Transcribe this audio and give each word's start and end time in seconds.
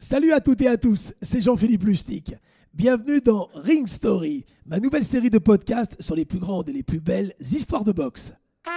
Salut 0.00 0.30
à 0.30 0.40
toutes 0.40 0.60
et 0.60 0.68
à 0.68 0.76
tous, 0.76 1.12
c'est 1.20 1.40
Jean-Philippe 1.40 1.82
Lustig. 1.82 2.38
Bienvenue 2.72 3.20
dans 3.20 3.48
Ring 3.52 3.88
Story, 3.88 4.46
ma 4.64 4.78
nouvelle 4.78 5.04
série 5.04 5.28
de 5.28 5.38
podcasts 5.38 6.00
sur 6.00 6.14
les 6.14 6.24
plus 6.24 6.38
grandes 6.38 6.68
et 6.68 6.72
les 6.72 6.84
plus 6.84 7.00
belles 7.00 7.34
histoires 7.40 7.82
de 7.82 7.90
boxe.« 7.90 8.32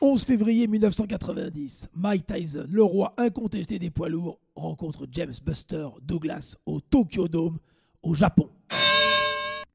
11 0.00 0.24
février 0.24 0.68
1990, 0.68 1.88
Mike 1.96 2.26
Tyson, 2.28 2.68
le 2.70 2.84
roi 2.84 3.14
incontesté 3.16 3.80
des 3.80 3.90
poids 3.90 4.08
lourds, 4.08 4.38
rencontre 4.54 5.08
James 5.10 5.34
Buster 5.44 5.88
Douglas 6.02 6.54
au 6.66 6.78
Tokyo 6.78 7.26
Dome, 7.26 7.58
au 8.04 8.14
Japon. 8.14 8.48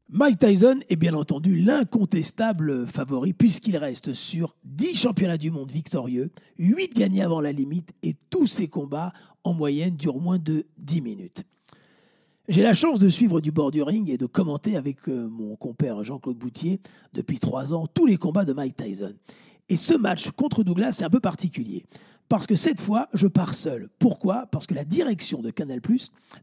Mike 0.10 0.40
Tyson 0.40 0.80
est 0.90 0.96
bien 0.96 1.14
entendu 1.14 1.56
l'incontestable 1.56 2.88
favori 2.88 3.34
puisqu'il 3.34 3.78
reste 3.78 4.14
sur 4.14 4.56
10 4.66 4.96
championnats 4.96 5.38
du 5.38 5.50
monde 5.50 5.72
victorieux, 5.72 6.32
8 6.60 6.96
gagnés 6.96 7.24
avant 7.24 7.42
la 7.42 7.52
limite 7.52 7.94
et 8.04 8.16
tous 8.30 8.46
ses 8.46 8.68
combats 8.68 9.14
en 9.44 9.54
moyenne 9.54 9.96
durent 9.96 10.20
moins 10.20 10.40
de 10.40 10.66
10 10.78 11.02
minutes. 11.02 11.44
J'ai 12.50 12.62
la 12.62 12.74
chance 12.74 13.00
de 13.00 13.08
suivre 13.08 13.40
du 13.40 13.52
bord 13.52 13.72
du 13.72 13.82
ring 13.82 14.10
et 14.10 14.18
de 14.18 14.26
commenter 14.26 14.76
avec 14.76 15.08
euh, 15.08 15.30
mon 15.30 15.56
compère 15.56 16.04
Jean-Claude 16.04 16.38
Boutier 16.38 16.82
depuis 17.14 17.40
3 17.40 17.74
ans 17.74 17.88
tous 17.88 18.06
les 18.06 18.18
combats 18.18 18.44
de 18.46 18.52
Mike 18.52 18.76
Tyson. 18.76 19.14
Et 19.70 19.78
ce 19.78 19.94
match 19.94 20.30
contre 20.32 20.64
Douglas 20.64 20.98
est 21.00 21.06
un 21.06 21.10
peu 21.10 21.22
particulier. 21.22 21.86
Parce 22.34 22.48
que 22.48 22.56
cette 22.56 22.82
fois, 22.82 23.10
je 23.14 23.28
pars 23.28 23.54
seul. 23.54 23.90
Pourquoi? 24.00 24.48
Parce 24.48 24.66
que 24.66 24.74
la 24.74 24.86
direction 24.86 25.44
de 25.44 25.52
Canal 25.52 25.82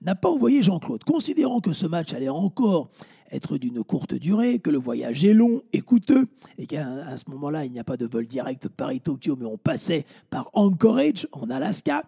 n'a 0.02 0.14
pas 0.14 0.30
envoyé 0.30 0.62
Jean-Claude, 0.62 1.02
considérant 1.02 1.60
que 1.60 1.72
ce 1.72 1.84
match 1.84 2.12
allait 2.12 2.28
encore 2.28 2.90
être 3.32 3.58
d'une 3.58 3.82
courte 3.82 4.14
durée, 4.14 4.60
que 4.60 4.70
le 4.70 4.78
voyage 4.78 5.24
est 5.24 5.34
long 5.34 5.62
et 5.72 5.80
coûteux, 5.80 6.28
et 6.58 6.68
qu'à 6.68 7.16
ce 7.16 7.28
moment-là, 7.30 7.64
il 7.64 7.72
n'y 7.72 7.80
a 7.80 7.82
pas 7.82 7.96
de 7.96 8.06
vol 8.06 8.28
direct 8.28 8.68
Paris-Tokyo, 8.68 9.34
mais 9.34 9.46
on 9.46 9.58
passait 9.58 10.06
par 10.30 10.48
Anchorage, 10.52 11.26
en 11.32 11.50
Alaska. 11.50 12.04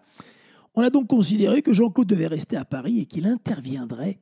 On 0.75 0.81
a 0.81 0.89
donc 0.89 1.07
considéré 1.07 1.61
que 1.61 1.73
Jean-Claude 1.73 2.07
devait 2.07 2.27
rester 2.27 2.55
à 2.55 2.63
Paris 2.63 2.99
et 2.99 3.05
qu'il 3.05 3.25
interviendrait 3.25 4.17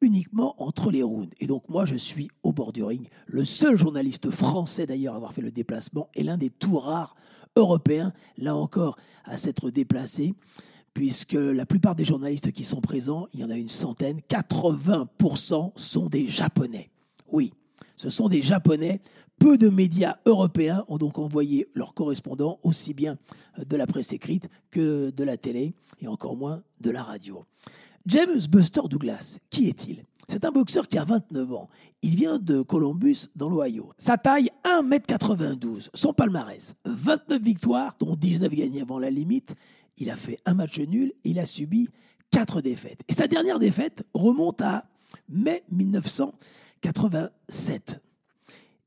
uniquement 0.00 0.60
entre 0.60 0.90
les 0.90 1.04
rounds. 1.04 1.32
Et 1.38 1.46
donc 1.46 1.68
moi, 1.68 1.86
je 1.86 1.94
suis 1.94 2.32
au 2.42 2.52
bord 2.52 2.72
du 2.72 2.82
ring, 2.82 3.06
le 3.28 3.44
seul 3.44 3.78
journaliste 3.78 4.32
français 4.32 4.86
d'ailleurs 4.86 5.14
à 5.14 5.18
avoir 5.18 5.32
fait 5.34 5.40
le 5.40 5.52
déplacement, 5.52 6.08
et 6.16 6.24
l'un 6.24 6.36
des 6.36 6.50
tout 6.50 6.80
rares 6.80 7.14
européens, 7.56 8.12
là 8.38 8.56
encore, 8.56 8.96
à 9.24 9.36
s'être 9.36 9.70
déplacé 9.70 10.34
puisque 10.94 11.34
la 11.34 11.66
plupart 11.66 11.96
des 11.96 12.04
journalistes 12.04 12.52
qui 12.52 12.64
sont 12.64 12.80
présents, 12.80 13.26
il 13.34 13.40
y 13.40 13.44
en 13.44 13.50
a 13.50 13.56
une 13.56 13.68
centaine, 13.68 14.20
80% 14.30 15.72
sont 15.74 16.06
des 16.06 16.28
Japonais. 16.28 16.88
Oui, 17.30 17.52
ce 17.96 18.10
sont 18.10 18.28
des 18.28 18.42
Japonais. 18.42 19.02
Peu 19.38 19.58
de 19.58 19.68
médias 19.68 20.18
européens 20.24 20.84
ont 20.86 20.96
donc 20.96 21.18
envoyé 21.18 21.68
leurs 21.74 21.92
correspondants, 21.92 22.60
aussi 22.62 22.94
bien 22.94 23.18
de 23.58 23.76
la 23.76 23.88
presse 23.88 24.12
écrite 24.12 24.48
que 24.70 25.10
de 25.10 25.24
la 25.24 25.36
télé, 25.36 25.74
et 26.00 26.06
encore 26.06 26.36
moins 26.36 26.62
de 26.80 26.90
la 26.90 27.02
radio. 27.02 27.44
James 28.06 28.40
Buster 28.50 28.82
Douglas, 28.88 29.38
qui 29.48 29.68
est-il? 29.68 30.04
C'est 30.28 30.44
un 30.44 30.50
boxeur 30.50 30.88
qui 30.88 30.98
a 30.98 31.04
29 31.04 31.54
ans. 31.54 31.70
Il 32.02 32.16
vient 32.16 32.38
de 32.38 32.60
Columbus, 32.60 33.28
dans 33.34 33.48
l'Ohio. 33.48 33.92
Sa 33.96 34.18
taille, 34.18 34.50
1m92. 34.64 35.88
Son 35.94 36.12
palmarès, 36.12 36.74
29 36.84 37.40
victoires, 37.40 37.96
dont 37.98 38.14
19 38.14 38.54
gagnées 38.54 38.82
avant 38.82 38.98
la 38.98 39.08
limite, 39.10 39.54
il 39.96 40.10
a 40.10 40.16
fait 40.16 40.38
un 40.44 40.52
match 40.54 40.80
nul 40.80 41.14
il 41.24 41.38
a 41.38 41.46
subi 41.46 41.88
quatre 42.30 42.60
défaites. 42.60 43.00
Et 43.08 43.14
sa 43.14 43.26
dernière 43.26 43.58
défaite 43.58 44.04
remonte 44.12 44.60
à 44.60 44.84
mai 45.28 45.62
1987. 45.70 48.02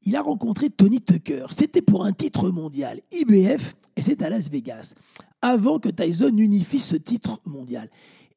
Il 0.03 0.15
a 0.15 0.21
rencontré 0.21 0.69
Tony 0.69 1.01
Tucker. 1.01 1.47
C'était 1.49 1.81
pour 1.81 2.05
un 2.05 2.13
titre 2.13 2.51
mondial 2.51 3.01
IBF 3.11 3.75
et 3.95 4.03
c'est 4.03 4.21
à 4.21 4.29
Las 4.29 4.47
Vegas, 4.49 4.93
avant 5.41 5.79
que 5.79 5.89
Tyson 5.89 6.37
unifie 6.37 6.79
ce 6.79 6.95
titre 6.95 7.41
mondial. 7.45 7.89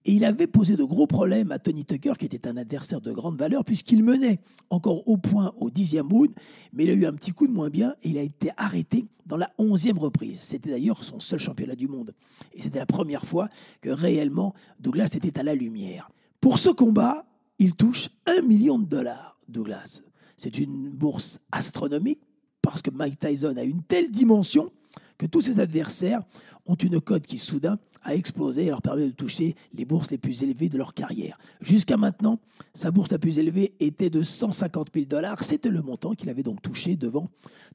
Et 0.07 0.13
il 0.13 0.25
avait 0.25 0.47
posé 0.47 0.77
de 0.77 0.85
gros 0.85 1.07
problèmes 1.07 1.53
à 1.53 1.59
Tony 1.59 1.85
Tucker, 1.85 2.15
qui 2.19 2.25
était 2.25 2.49
un 2.49 2.57
adversaire 2.57 3.03
de 3.03 3.13
grande 3.13 3.39
valeur, 3.39 3.65
puisqu'il 3.65 4.03
menait 4.03 4.41
encore 4.71 5.07
au 5.07 5.19
point 5.19 5.53
au 5.59 5.69
dixième 5.69 6.11
round, 6.11 6.33
mais 6.73 6.85
il 6.85 6.91
a 6.91 6.95
eu 6.95 7.05
un 7.05 7.13
petit 7.13 7.33
coup 7.33 7.47
de 7.47 7.53
moins 7.53 7.69
bien 7.69 7.95
et 8.03 8.11
il 8.11 8.19
a 8.19 8.23
été 8.23 8.51
arrêté 8.57 9.07
dans 9.27 9.37
la 9.37 9.51
onzième 9.59 9.99
reprise. 9.99 10.41
C'était 10.41 10.71
d'ailleurs 10.71 11.05
son 11.05 11.21
seul 11.21 11.39
championnat 11.39 11.77
du 11.77 11.87
monde. 11.87 12.15
Et 12.55 12.63
c'était 12.63 12.79
la 12.79 12.87
première 12.87 13.27
fois 13.27 13.49
que 13.83 13.91
réellement 13.91 14.55
Douglas 14.79 15.11
était 15.15 15.39
à 15.39 15.43
la 15.43 15.55
lumière. 15.55 16.11
Pour 16.41 16.59
ce 16.59 16.71
combat, 16.71 17.27
il 17.59 17.75
touche 17.75 18.09
un 18.27 18.41
million 18.41 18.79
de 18.79 18.87
dollars, 18.87 19.39
Douglas. 19.49 20.01
C'est 20.39 20.57
une 20.57 20.89
bourse 20.89 21.39
astronomique 21.53 22.21
parce 22.63 22.81
que 22.81 22.91
Mike 22.91 23.19
Tyson 23.19 23.55
a 23.59 23.63
une 23.63 23.83
telle 23.83 24.11
dimension 24.11 24.73
que 25.19 25.27
tous 25.27 25.43
ses 25.43 25.61
adversaires 25.61 26.23
ont 26.65 26.75
une 26.75 27.01
cote 27.01 27.27
qui 27.27 27.37
soudain 27.37 27.79
a 28.03 28.15
explosé 28.15 28.67
et 28.67 28.71
leur 28.71 28.83
permet 28.83 29.07
de 29.07 29.11
toucher 29.11 29.55
les 29.75 29.85
bourses 29.85 30.11
les 30.11 30.19
plus 30.19 30.43
élevées 30.43 30.69
de 30.69 30.79
leur 30.79 30.95
carrière. 30.95 31.39
Jusqu'à 31.61 31.97
maintenant, 31.97 32.39
sa 32.75 32.91
bourse 32.91 33.13
la 33.13 33.19
plus 33.19 33.39
élevée 33.39 33.75
était 33.81 34.11
de 34.11 34.23
150 34.23 34.89
000 34.95 35.07
dollars. 35.07 35.43
C'était 35.45 35.71
le 35.71 35.83
montant 35.83 36.15
qu'il 36.15 36.31
avait 36.31 36.43
donc 36.43 36.63
touché 36.63 36.97
devant 36.97 37.29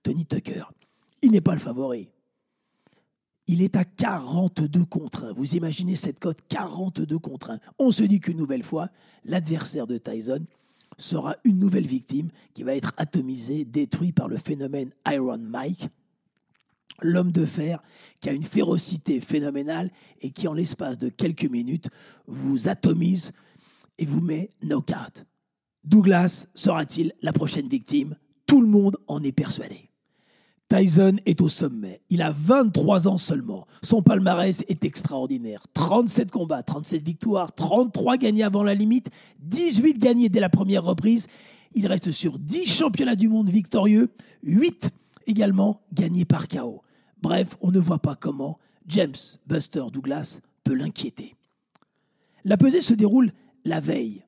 Tony 0.03 0.25
Tucker. 0.25 0.64
Il 1.22 1.31
n'est 1.31 1.41
pas 1.41 1.53
le 1.53 1.59
favori. 1.59 2.09
Il 3.47 3.62
est 3.62 3.75
à 3.75 3.85
42 3.85 4.85
contre 4.85 5.25
1. 5.25 5.34
Vous 5.34 5.56
imaginez 5.56 5.96
cette 5.96 6.19
cote 6.19 6.40
42 6.50 7.19
contre 7.19 7.52
1. 7.52 7.59
On 7.78 7.91
se 7.91 8.03
dit 8.03 8.19
qu'une 8.19 8.38
nouvelle 8.38 8.64
fois, 8.64 8.90
l'adversaire 9.24 9.85
de 9.85 9.97
Tyson 10.00 10.44
sera 10.97 11.35
une 11.44 11.59
nouvelle 11.59 11.85
victime 11.85 12.30
qui 12.53 12.64
va 12.64 12.75
être 12.75 12.94
atomisée, 12.97 13.66
détruite 13.66 14.16
par 14.16 14.28
le 14.28 14.38
phénomène 14.38 14.91
Iron 15.08 15.38
Mike, 15.38 15.90
l'homme 17.02 17.32
de 17.32 17.46
fer 17.46 17.82
qui 18.22 18.30
a 18.30 18.34
une 18.34 18.44
férocité 18.44 19.22
phénoménale 19.22 19.92
et 20.22 20.32
qui, 20.32 20.48
en 20.48 20.54
l'espace 20.54 20.98
de 20.98 21.10
quelques 21.10 21.50
minutes, 21.50 21.90
vous 22.28 22.68
atomise 22.68 23.32
et 23.98 24.06
vous 24.06 24.22
met 24.22 24.50
knockout. 24.62 25.26
Douglas 25.84 26.48
sera-t-il 26.56 27.14
la 27.22 27.34
prochaine 27.34 27.68
victime? 27.68 28.16
Tout 28.48 28.62
le 28.62 28.68
monde 28.68 28.98
en 29.08 29.24
est 29.24 29.32
persuadé. 29.32 29.90
Tyson 30.68 31.18
est 31.28 31.42
au 31.42 31.50
sommet. 31.50 32.02
Il 32.10 32.24
a 32.24 32.32
23 32.32 33.08
ans 33.08 33.20
seulement. 33.20 33.68
Son 33.84 34.02
palmarès 34.02 34.64
est 34.68 34.84
extraordinaire. 34.84 35.68
37 35.74 36.32
combats, 36.32 36.64
37 36.64 37.06
victoires, 37.06 37.54
33 37.54 38.18
gagnés 38.18 38.44
avant 38.44 38.64
la 38.64 38.74
limite, 38.74 39.10
18 39.42 40.00
gagnés 40.00 40.30
dès 40.30 40.40
la 40.40 40.50
première 40.50 40.84
reprise. 40.84 41.28
Il 41.76 41.86
reste 41.86 42.10
sur 42.10 42.40
10 42.40 42.66
championnats 42.66 43.16
du 43.16 43.28
monde 43.28 43.50
victorieux, 43.50 44.10
8 44.44 44.90
également 45.28 45.82
gagnés 45.94 46.26
par 46.26 46.48
KO. 46.48 46.82
Bref, 47.25 47.58
on 47.59 47.72
ne 47.72 47.80
voit 47.80 47.97
pas 47.97 48.13
comment 48.13 48.59
James 48.86 49.16
Buster 49.47 49.86
Douglas 49.91 50.41
peut 50.63 50.75
l'inquiéter. 50.75 51.34
La 52.44 52.56
pesée 52.56 52.81
se 52.81 52.94
déroule 52.94 53.31
la 53.63 53.80
veille. 53.80 54.24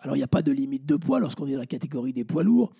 Alors 0.00 0.16
il 0.16 0.20
n'y 0.20 0.24
a 0.24 0.28
pas 0.28 0.40
de 0.40 0.50
limite 0.50 0.86
de 0.86 0.96
poids 0.96 1.20
lorsqu'on 1.20 1.46
est 1.46 1.52
dans 1.52 1.58
la 1.58 1.66
catégorie 1.66 2.14
des 2.14 2.24
poids 2.24 2.42
lourds. 2.42 2.72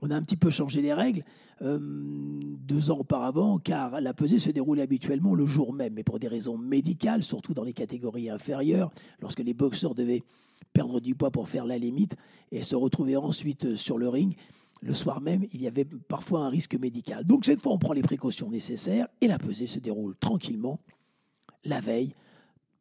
On 0.00 0.10
a 0.10 0.16
un 0.16 0.22
petit 0.22 0.38
peu 0.38 0.48
changé 0.48 0.80
les 0.80 0.94
règles 0.94 1.24
euh, 1.60 1.78
deux 1.78 2.90
ans 2.90 3.00
auparavant, 3.00 3.58
car 3.58 4.00
la 4.00 4.14
pesée 4.14 4.38
se 4.38 4.50
déroule 4.50 4.80
habituellement 4.80 5.34
le 5.34 5.44
jour 5.44 5.74
même, 5.74 5.92
mais 5.92 6.02
pour 6.02 6.18
des 6.18 6.28
raisons 6.28 6.56
médicales, 6.56 7.22
surtout 7.22 7.52
dans 7.52 7.64
les 7.64 7.74
catégories 7.74 8.30
inférieures, 8.30 8.90
lorsque 9.20 9.40
les 9.40 9.52
boxeurs 9.52 9.94
devaient 9.94 10.22
perdre 10.72 11.00
du 11.00 11.14
poids 11.14 11.30
pour 11.30 11.50
faire 11.50 11.66
la 11.66 11.76
limite 11.76 12.16
et 12.50 12.62
se 12.62 12.74
retrouver 12.74 13.18
ensuite 13.18 13.76
sur 13.76 13.98
le 13.98 14.08
ring 14.08 14.36
le 14.82 14.94
soir 14.94 15.20
même, 15.20 15.44
il 15.52 15.62
y 15.62 15.66
avait 15.66 15.84
parfois 15.84 16.40
un 16.40 16.48
risque 16.48 16.74
médical. 16.74 17.24
Donc 17.24 17.44
cette 17.44 17.62
fois, 17.62 17.72
on 17.72 17.78
prend 17.78 17.92
les 17.92 18.02
précautions 18.02 18.50
nécessaires 18.50 19.08
et 19.20 19.28
la 19.28 19.38
pesée 19.38 19.66
se 19.66 19.78
déroule 19.78 20.16
tranquillement 20.16 20.80
la 21.64 21.80
veille, 21.80 22.14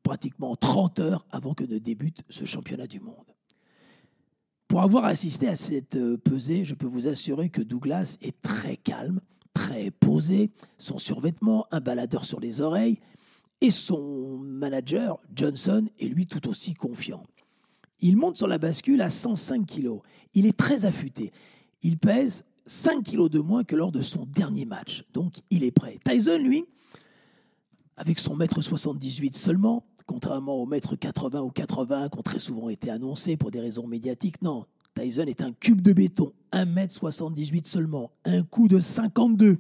pratiquement 0.04 0.56
30 0.56 1.00
heures 1.00 1.26
avant 1.32 1.54
que 1.54 1.64
ne 1.64 1.80
débute 1.80 2.22
ce 2.30 2.46
championnat 2.46 2.88
du 2.88 3.00
monde. 3.00 3.16
Pour 4.68 4.82
avoir 4.82 5.06
assisté 5.06 5.48
à 5.48 5.56
cette 5.56 5.96
euh, 5.96 6.18
pesée, 6.18 6.66
je 6.66 6.76
peux 6.76 6.88
vous 6.88 7.08
assurer 7.08 7.50
que 7.50 7.62
Douglas 7.62 8.18
est 8.22 8.42
très 8.42 8.78
calme, 8.78 9.22
très 9.54 9.92
posé, 9.92 10.52
son 10.78 10.98
survêtement, 10.98 11.66
un 11.72 11.80
baladeur 11.80 12.26
sur 12.26 12.40
les 12.40 12.62
oreilles, 12.62 13.00
et 13.62 13.72
son 13.72 14.38
manager, 14.38 15.20
Johnson, 15.34 15.88
est 16.00 16.08
lui 16.08 16.28
tout 16.28 16.48
aussi 16.48 16.74
confiant. 16.74 17.24
Il 18.00 18.18
monte 18.18 18.38
sur 18.38 18.48
la 18.48 18.58
bascule 18.58 19.02
à 19.02 19.10
105 19.10 19.66
kg. 19.66 20.00
Il 20.34 20.46
est 20.46 20.58
très 20.58 20.86
affûté. 20.86 21.32
Il 21.86 22.00
pèse 22.00 22.44
5 22.66 23.04
kilos 23.04 23.30
de 23.30 23.38
moins 23.38 23.64
que 23.64 23.76
lors 23.76 23.92
de 23.92 24.02
son 24.02 24.26
dernier 24.26 24.66
match. 24.66 25.06
Donc 25.14 25.36
il 25.52 25.64
est 25.64 25.70
prêt. 25.70 26.00
Tyson, 26.04 26.40
lui, 26.40 26.66
avec 27.96 28.18
son 28.18 28.36
mètre 28.36 28.60
78 28.60 29.38
seulement, 29.38 29.86
contrairement 30.08 30.56
au 30.56 30.66
mètre 30.66 30.96
80 30.96 31.42
ou 31.42 31.52
80 31.52 32.10
qui 32.10 32.18
ont 32.18 32.24
très 32.24 32.40
souvent 32.40 32.70
été 32.70 32.90
annoncés 32.90 33.38
pour 33.38 33.52
des 33.52 33.60
raisons 33.60 33.86
médiatiques, 33.86 34.42
non. 34.42 34.66
Tyson 34.96 35.26
est 35.28 35.42
un 35.42 35.52
cube 35.52 35.82
de 35.82 35.94
béton, 35.94 36.34
1 36.54 36.66
mètre 36.66 36.96
78 36.96 37.68
seulement, 37.68 38.10
un 38.24 38.42
coup 38.42 38.68
de 38.68 38.80
52. 38.80 39.60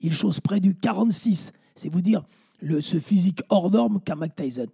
Il 0.00 0.14
chose 0.14 0.40
près 0.40 0.60
du 0.60 0.74
46. 0.74 1.52
C'est 1.74 1.90
vous 1.90 2.00
dire 2.00 2.24
ce 2.80 2.98
physique 2.98 3.42
hors 3.50 3.70
norme 3.70 4.00
qu'a 4.02 4.16
Mac 4.16 4.34
Tyson. 4.34 4.68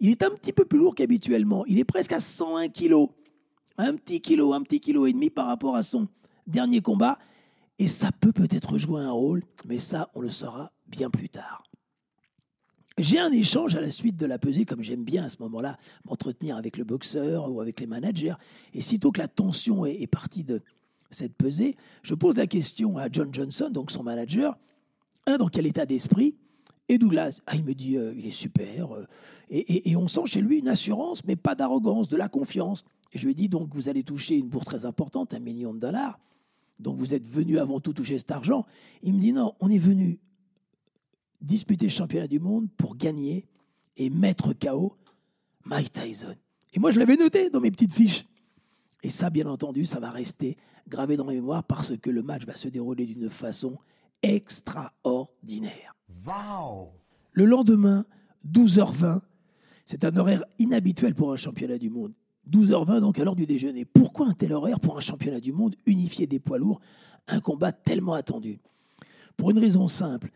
Il 0.00 0.10
est 0.10 0.24
un 0.24 0.30
petit 0.30 0.52
peu 0.52 0.64
plus 0.64 0.80
lourd 0.80 0.96
qu'habituellement. 0.96 1.64
Il 1.66 1.78
est 1.78 1.84
presque 1.84 2.10
à 2.10 2.18
101 2.18 2.66
kilos. 2.66 3.10
Un 3.78 3.94
petit 3.94 4.20
kilo, 4.20 4.52
un 4.52 4.62
petit 4.62 4.80
kilo 4.80 5.06
et 5.06 5.12
demi 5.12 5.30
par 5.30 5.46
rapport 5.46 5.76
à 5.76 5.84
son 5.84 6.08
dernier 6.52 6.80
combat. 6.80 7.18
Et 7.78 7.88
ça 7.88 8.10
peut 8.12 8.32
peut-être 8.32 8.78
jouer 8.78 9.02
un 9.02 9.10
rôle, 9.10 9.42
mais 9.66 9.80
ça, 9.80 10.10
on 10.14 10.20
le 10.20 10.28
saura 10.28 10.70
bien 10.86 11.10
plus 11.10 11.28
tard. 11.28 11.64
J'ai 12.98 13.18
un 13.18 13.32
échange 13.32 13.74
à 13.74 13.80
la 13.80 13.90
suite 13.90 14.16
de 14.16 14.26
la 14.26 14.38
pesée, 14.38 14.66
comme 14.66 14.82
j'aime 14.82 15.02
bien 15.02 15.24
à 15.24 15.28
ce 15.30 15.38
moment-là 15.40 15.78
m'entretenir 16.04 16.56
avec 16.56 16.76
le 16.76 16.84
boxeur 16.84 17.50
ou 17.50 17.60
avec 17.60 17.80
les 17.80 17.86
managers. 17.86 18.34
Et 18.74 18.82
sitôt 18.82 19.10
que 19.10 19.20
la 19.20 19.28
tension 19.28 19.86
est, 19.86 20.06
partie 20.06 20.44
de 20.44 20.60
cette 21.10 21.34
pesée, 21.34 21.76
je 22.02 22.14
pose 22.14 22.36
la 22.36 22.46
question 22.46 22.98
à 22.98 23.08
John 23.10 23.32
Johnson, 23.32 23.70
donc 23.70 23.90
son 23.90 24.02
manager, 24.02 24.58
un, 25.26 25.38
dans 25.38 25.48
quel 25.48 25.66
état 25.66 25.86
d'esprit 25.86 26.36
Et 26.88 26.98
Douglas, 26.98 27.40
ah, 27.46 27.56
il 27.56 27.64
me 27.64 27.74
dit, 27.74 27.96
euh, 27.96 28.12
il 28.14 28.26
est 28.26 28.30
super. 28.30 28.94
Euh, 28.94 29.06
et, 29.50 29.96
on 29.96 30.08
sent 30.08 30.26
chez 30.26 30.40
lui 30.40 30.58
une 30.58 30.68
assurance, 30.68 31.24
mais 31.24 31.36
pas 31.36 31.54
d'arrogance, 31.54 32.08
de 32.08 32.16
la 32.16 32.28
confiance. 32.28 32.84
Et 33.12 33.18
je 33.18 33.24
lui 33.24 33.32
ai 33.32 33.34
dit, 33.34 33.48
donc 33.48 33.74
vous 33.74 33.88
allez 33.88 34.02
toucher 34.02 34.36
une 34.36 34.48
bourse 34.48 34.66
très 34.66 34.84
importante, 34.84 35.34
un 35.34 35.40
million 35.40 35.72
de 35.74 35.78
dollars. 35.78 36.18
Donc 36.82 36.98
vous 36.98 37.14
êtes 37.14 37.26
venu 37.26 37.58
avant 37.58 37.80
tout 37.80 37.92
toucher 37.92 38.18
cet 38.18 38.30
argent. 38.30 38.66
Il 39.02 39.14
me 39.14 39.20
dit, 39.20 39.32
non, 39.32 39.54
on 39.60 39.70
est 39.70 39.78
venu 39.78 40.20
disputer 41.40 41.86
le 41.86 41.90
championnat 41.90 42.28
du 42.28 42.40
monde 42.40 42.68
pour 42.76 42.96
gagner 42.96 43.46
et 43.96 44.10
mettre 44.10 44.52
KO 44.52 44.96
Mike 45.64 45.92
Tyson. 45.92 46.34
Et 46.72 46.78
moi, 46.78 46.90
je 46.90 46.98
l'avais 46.98 47.16
noté 47.16 47.50
dans 47.50 47.60
mes 47.60 47.70
petites 47.70 47.92
fiches. 47.92 48.26
Et 49.02 49.10
ça, 49.10 49.30
bien 49.30 49.46
entendu, 49.46 49.84
ça 49.84 50.00
va 50.00 50.10
rester 50.10 50.56
gravé 50.88 51.16
dans 51.16 51.24
ma 51.24 51.32
mémoire 51.32 51.64
parce 51.64 51.96
que 51.96 52.10
le 52.10 52.22
match 52.22 52.44
va 52.44 52.54
se 52.54 52.68
dérouler 52.68 53.06
d'une 53.06 53.30
façon 53.30 53.78
extraordinaire. 54.22 55.96
Le 57.32 57.44
lendemain, 57.44 58.04
12h20, 58.48 59.20
c'est 59.84 60.04
un 60.04 60.16
horaire 60.16 60.44
inhabituel 60.58 61.14
pour 61.14 61.32
un 61.32 61.36
championnat 61.36 61.78
du 61.78 61.90
monde. 61.90 62.14
12h20, 62.50 63.00
donc 63.00 63.18
à 63.18 63.24
l'heure 63.24 63.36
du 63.36 63.46
déjeuner. 63.46 63.84
Pourquoi 63.84 64.28
un 64.28 64.34
tel 64.34 64.52
horaire 64.52 64.80
pour 64.80 64.96
un 64.96 65.00
championnat 65.00 65.40
du 65.40 65.52
monde 65.52 65.76
unifié 65.86 66.26
des 66.26 66.40
poids 66.40 66.58
lourds 66.58 66.80
Un 67.28 67.40
combat 67.40 67.72
tellement 67.72 68.14
attendu? 68.14 68.58
Pour 69.36 69.50
une 69.50 69.58
raison 69.58 69.88
simple, 69.88 70.30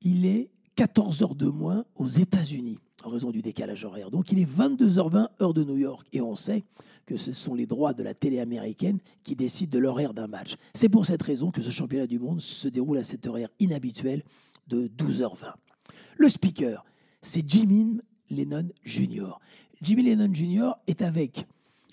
il 0.00 0.26
est 0.26 0.50
14 0.76 1.22
heures 1.22 1.34
de 1.34 1.46
moins 1.46 1.84
aux 1.96 2.08
États-Unis 2.08 2.78
en 3.04 3.10
raison 3.10 3.30
du 3.30 3.42
décalage 3.42 3.84
horaire. 3.84 4.10
Donc 4.10 4.32
il 4.32 4.38
est 4.38 4.50
22h20 4.50 5.28
heure 5.40 5.54
de 5.54 5.64
New 5.64 5.76
York 5.76 6.06
et 6.12 6.20
on 6.20 6.36
sait 6.36 6.64
que 7.06 7.16
ce 7.16 7.32
sont 7.32 7.54
les 7.54 7.66
droits 7.66 7.94
de 7.94 8.02
la 8.02 8.14
télé 8.14 8.40
américaine 8.40 8.98
qui 9.24 9.34
décident 9.34 9.72
de 9.72 9.78
l'horaire 9.78 10.14
d'un 10.14 10.28
match. 10.28 10.54
C'est 10.74 10.88
pour 10.88 11.04
cette 11.04 11.22
raison 11.22 11.50
que 11.50 11.62
ce 11.62 11.70
championnat 11.70 12.06
du 12.06 12.18
monde 12.18 12.40
se 12.40 12.68
déroule 12.68 12.98
à 12.98 13.04
cet 13.04 13.26
horaire 13.26 13.48
inhabituel 13.58 14.22
de 14.68 14.88
12h20. 14.88 15.54
Le 16.16 16.28
speaker, 16.28 16.84
c'est 17.20 17.48
Jimmy 17.48 17.98
Lennon 18.30 18.68
Jr. 18.84 19.38
Jimmy 19.82 20.04
Lennon 20.04 20.32
Jr. 20.32 20.74
est 20.86 21.02
avec 21.02 21.44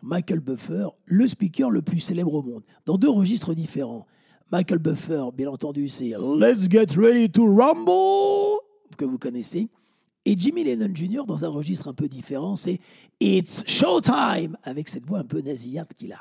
Michael 0.03 0.41
Buffer, 0.41 0.89
le 1.05 1.27
speaker 1.27 1.71
le 1.71 1.81
plus 1.81 1.99
célèbre 1.99 2.35
au 2.35 2.43
monde, 2.43 2.61
dans 2.85 2.99
deux 2.99 3.09
registres 3.09 3.55
différents. 3.55 4.05
Michael 4.51 4.77
Buffer, 4.77 5.23
bien 5.35 5.49
entendu, 5.49 5.89
c'est 5.89 6.13
Let's 6.37 6.69
get 6.69 6.93
ready 6.95 7.31
to 7.31 7.45
rumble, 7.45 8.61
que 8.95 9.05
vous 9.05 9.17
connaissez. 9.17 9.69
Et 10.23 10.37
Jimmy 10.37 10.63
Lennon 10.63 10.93
Jr., 10.93 11.23
dans 11.25 11.43
un 11.45 11.49
registre 11.49 11.87
un 11.87 11.95
peu 11.95 12.07
différent, 12.07 12.55
c'est 12.55 12.79
It's 13.19 13.63
Showtime, 13.65 14.55
avec 14.63 14.87
cette 14.87 15.05
voix 15.05 15.19
un 15.19 15.25
peu 15.25 15.41
nasillarde 15.41 15.91
qu'il 15.95 16.13
a. 16.13 16.19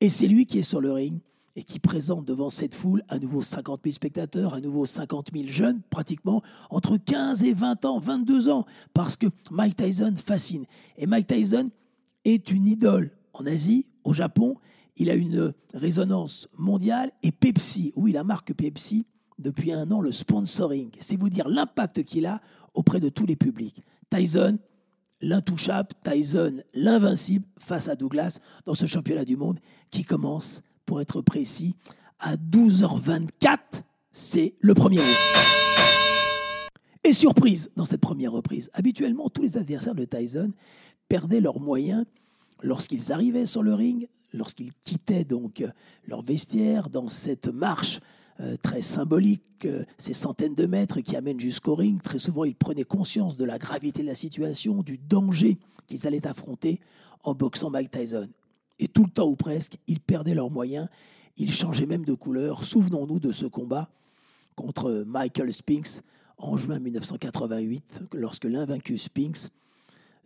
Et 0.00 0.08
c'est 0.08 0.26
lui 0.26 0.46
qui 0.46 0.60
est 0.60 0.62
sur 0.62 0.80
le 0.80 0.90
ring 0.90 1.20
et 1.56 1.64
qui 1.64 1.78
présente 1.78 2.24
devant 2.24 2.50
cette 2.50 2.74
foule 2.74 3.02
à 3.08 3.18
nouveau 3.18 3.42
50 3.42 3.80
000 3.84 3.94
spectateurs, 3.94 4.54
à 4.54 4.60
nouveau 4.60 4.86
50 4.86 5.30
000 5.34 5.48
jeunes, 5.48 5.80
pratiquement 5.90 6.42
entre 6.70 6.96
15 6.96 7.42
et 7.44 7.54
20 7.54 7.84
ans, 7.84 7.98
22 7.98 8.48
ans, 8.48 8.66
parce 8.94 9.16
que 9.16 9.26
Mike 9.50 9.76
Tyson 9.76 10.14
fascine. 10.16 10.66
Et 10.96 11.06
Mike 11.06 11.26
Tyson 11.26 11.70
est 12.24 12.50
une 12.50 12.68
idole 12.68 13.10
en 13.32 13.46
Asie, 13.46 13.86
au 14.04 14.14
Japon, 14.14 14.56
il 14.96 15.10
a 15.10 15.14
une 15.14 15.54
résonance 15.72 16.48
mondiale 16.58 17.10
et 17.22 17.32
Pepsi, 17.32 17.92
oui, 17.96 18.12
la 18.12 18.24
marque 18.24 18.52
Pepsi, 18.52 19.06
depuis 19.38 19.72
un 19.72 19.90
an, 19.90 20.00
le 20.00 20.12
sponsoring. 20.12 20.90
C'est 21.00 21.18
vous 21.18 21.30
dire 21.30 21.48
l'impact 21.48 22.04
qu'il 22.04 22.26
a 22.26 22.40
auprès 22.74 23.00
de 23.00 23.08
tous 23.08 23.26
les 23.26 23.36
publics. 23.36 23.82
Tyson, 24.10 24.58
l'intouchable, 25.20 25.88
Tyson, 26.04 26.62
l'invincible 26.74 27.46
face 27.58 27.88
à 27.88 27.96
Douglas 27.96 28.38
dans 28.66 28.74
ce 28.74 28.86
championnat 28.86 29.24
du 29.24 29.36
monde 29.36 29.58
qui 29.90 30.04
commence, 30.04 30.60
pour 30.90 31.00
être 31.00 31.22
précis, 31.22 31.76
à 32.18 32.34
12h24. 32.34 33.58
C'est 34.10 34.54
le 34.58 34.74
premier. 34.74 34.98
Et 37.04 37.12
surprise 37.12 37.70
dans 37.76 37.84
cette 37.84 38.00
première 38.00 38.32
reprise. 38.32 38.70
Habituellement, 38.72 39.30
tous 39.30 39.40
les 39.40 39.56
adversaires 39.56 39.94
de 39.94 40.04
Tyson 40.04 40.50
perdaient 41.08 41.40
leurs 41.40 41.60
moyens 41.60 42.06
lorsqu'ils 42.60 43.12
arrivaient 43.12 43.46
sur 43.46 43.62
le 43.62 43.72
ring, 43.72 44.08
lorsqu'ils 44.34 44.72
quittaient 44.82 45.22
donc 45.22 45.60
euh, 45.60 45.68
leur 46.08 46.22
vestiaire 46.22 46.90
dans 46.90 47.06
cette 47.06 47.46
marche 47.46 48.00
euh, 48.40 48.56
très 48.60 48.82
symbolique, 48.82 49.44
euh, 49.66 49.84
ces 49.96 50.12
centaines 50.12 50.56
de 50.56 50.66
mètres 50.66 51.02
qui 51.02 51.14
amènent 51.14 51.38
jusqu'au 51.38 51.76
ring, 51.76 52.02
très 52.02 52.18
souvent 52.18 52.42
ils 52.42 52.56
prenaient 52.56 52.82
conscience 52.82 53.36
de 53.36 53.44
la 53.44 53.58
gravité 53.58 54.02
de 54.02 54.08
la 54.08 54.16
situation, 54.16 54.82
du 54.82 54.98
danger 54.98 55.56
qu'ils 55.86 56.08
allaient 56.08 56.26
affronter 56.26 56.80
en 57.22 57.32
boxant 57.36 57.70
Mike 57.70 57.92
Tyson. 57.92 58.28
Et 58.80 58.88
tout 58.88 59.04
le 59.04 59.10
temps 59.10 59.28
ou 59.28 59.36
presque, 59.36 59.76
ils 59.86 60.00
perdaient 60.00 60.34
leurs 60.34 60.50
moyens, 60.50 60.88
ils 61.36 61.52
changeaient 61.52 61.86
même 61.86 62.04
de 62.04 62.14
couleur. 62.14 62.64
Souvenons-nous 62.64 63.20
de 63.20 63.30
ce 63.30 63.46
combat 63.46 63.90
contre 64.56 65.04
Michael 65.06 65.52
Spinks 65.52 66.00
en 66.38 66.56
juin 66.56 66.78
1988, 66.78 68.00
lorsque 68.14 68.46
l'invaincu 68.46 68.98
Spinks 68.98 69.50